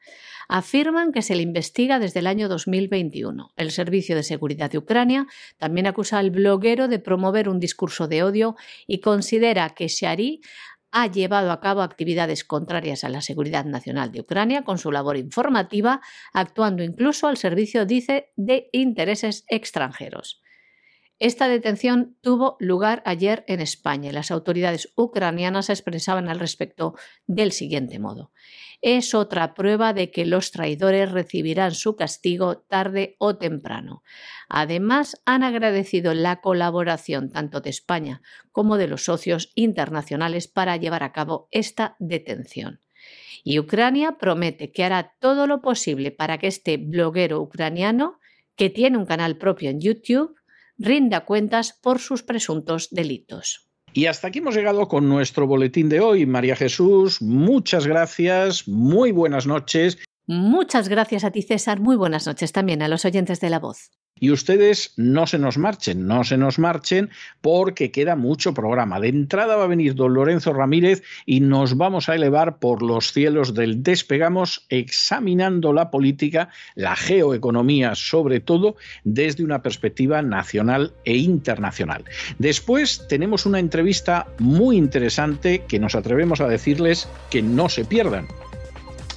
[0.50, 3.50] Afirman que se le investiga desde el año 2021.
[3.56, 5.26] El Servicio de Seguridad de Ucrania
[5.58, 8.56] también acusa al bloguero de promover un discurso de odio
[8.86, 10.42] y considera que Sharit
[10.90, 15.16] ha llevado a cabo actividades contrarias a la seguridad nacional de Ucrania con su labor
[15.16, 16.00] informativa,
[16.32, 20.40] actuando incluso al servicio, dice, de intereses extranjeros.
[21.20, 26.94] Esta detención tuvo lugar ayer en España y las autoridades ucranianas expresaban al respecto
[27.26, 28.30] del siguiente modo.
[28.82, 34.04] Es otra prueba de que los traidores recibirán su castigo tarde o temprano.
[34.48, 41.02] Además, han agradecido la colaboración tanto de España como de los socios internacionales para llevar
[41.02, 42.78] a cabo esta detención.
[43.42, 48.20] Y Ucrania promete que hará todo lo posible para que este bloguero ucraniano,
[48.54, 50.37] que tiene un canal propio en YouTube,
[50.78, 53.68] rinda cuentas por sus presuntos delitos.
[53.92, 56.26] Y hasta aquí hemos llegado con nuestro boletín de hoy.
[56.26, 59.98] María Jesús, muchas gracias, muy buenas noches.
[60.28, 61.80] Muchas gracias a ti, César.
[61.80, 63.90] Muy buenas noches también a los oyentes de la voz.
[64.20, 67.08] Y ustedes no se nos marchen, no se nos marchen
[67.40, 69.00] porque queda mucho programa.
[69.00, 73.12] De entrada va a venir don Lorenzo Ramírez y nos vamos a elevar por los
[73.12, 81.16] cielos del despegamos examinando la política, la geoeconomía sobre todo, desde una perspectiva nacional e
[81.16, 82.04] internacional.
[82.38, 88.28] Después tenemos una entrevista muy interesante que nos atrevemos a decirles que no se pierdan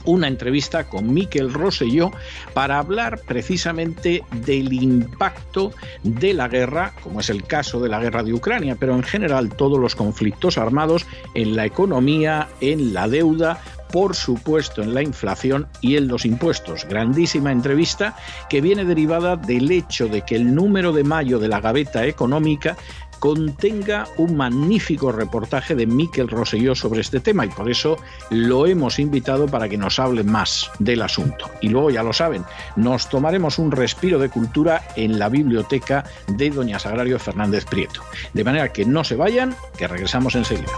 [0.06, 2.12] una entrevista con Miquel Rosselló
[2.54, 5.72] para hablar precisamente del impacto
[6.04, 9.56] de la guerra, como es el caso de la guerra de Ucrania, pero en general
[9.56, 15.68] todos los conflictos armados en la economía, en la deuda, por supuesto en la inflación
[15.82, 16.86] y en los impuestos.
[16.86, 18.16] Grandísima entrevista
[18.50, 22.78] que viene derivada del hecho de que el número de mayo de la gaveta económica
[23.22, 28.00] contenga un magnífico reportaje de Miquel Rosselló sobre este tema y por eso
[28.32, 31.46] lo hemos invitado para que nos hable más del asunto.
[31.62, 32.44] Y luego ya lo saben,
[32.76, 38.02] nos tomaremos un respiro de cultura en la biblioteca de Doña Sagrario Fernández Prieto.
[38.34, 40.72] De manera que no se vayan, que regresamos enseguida.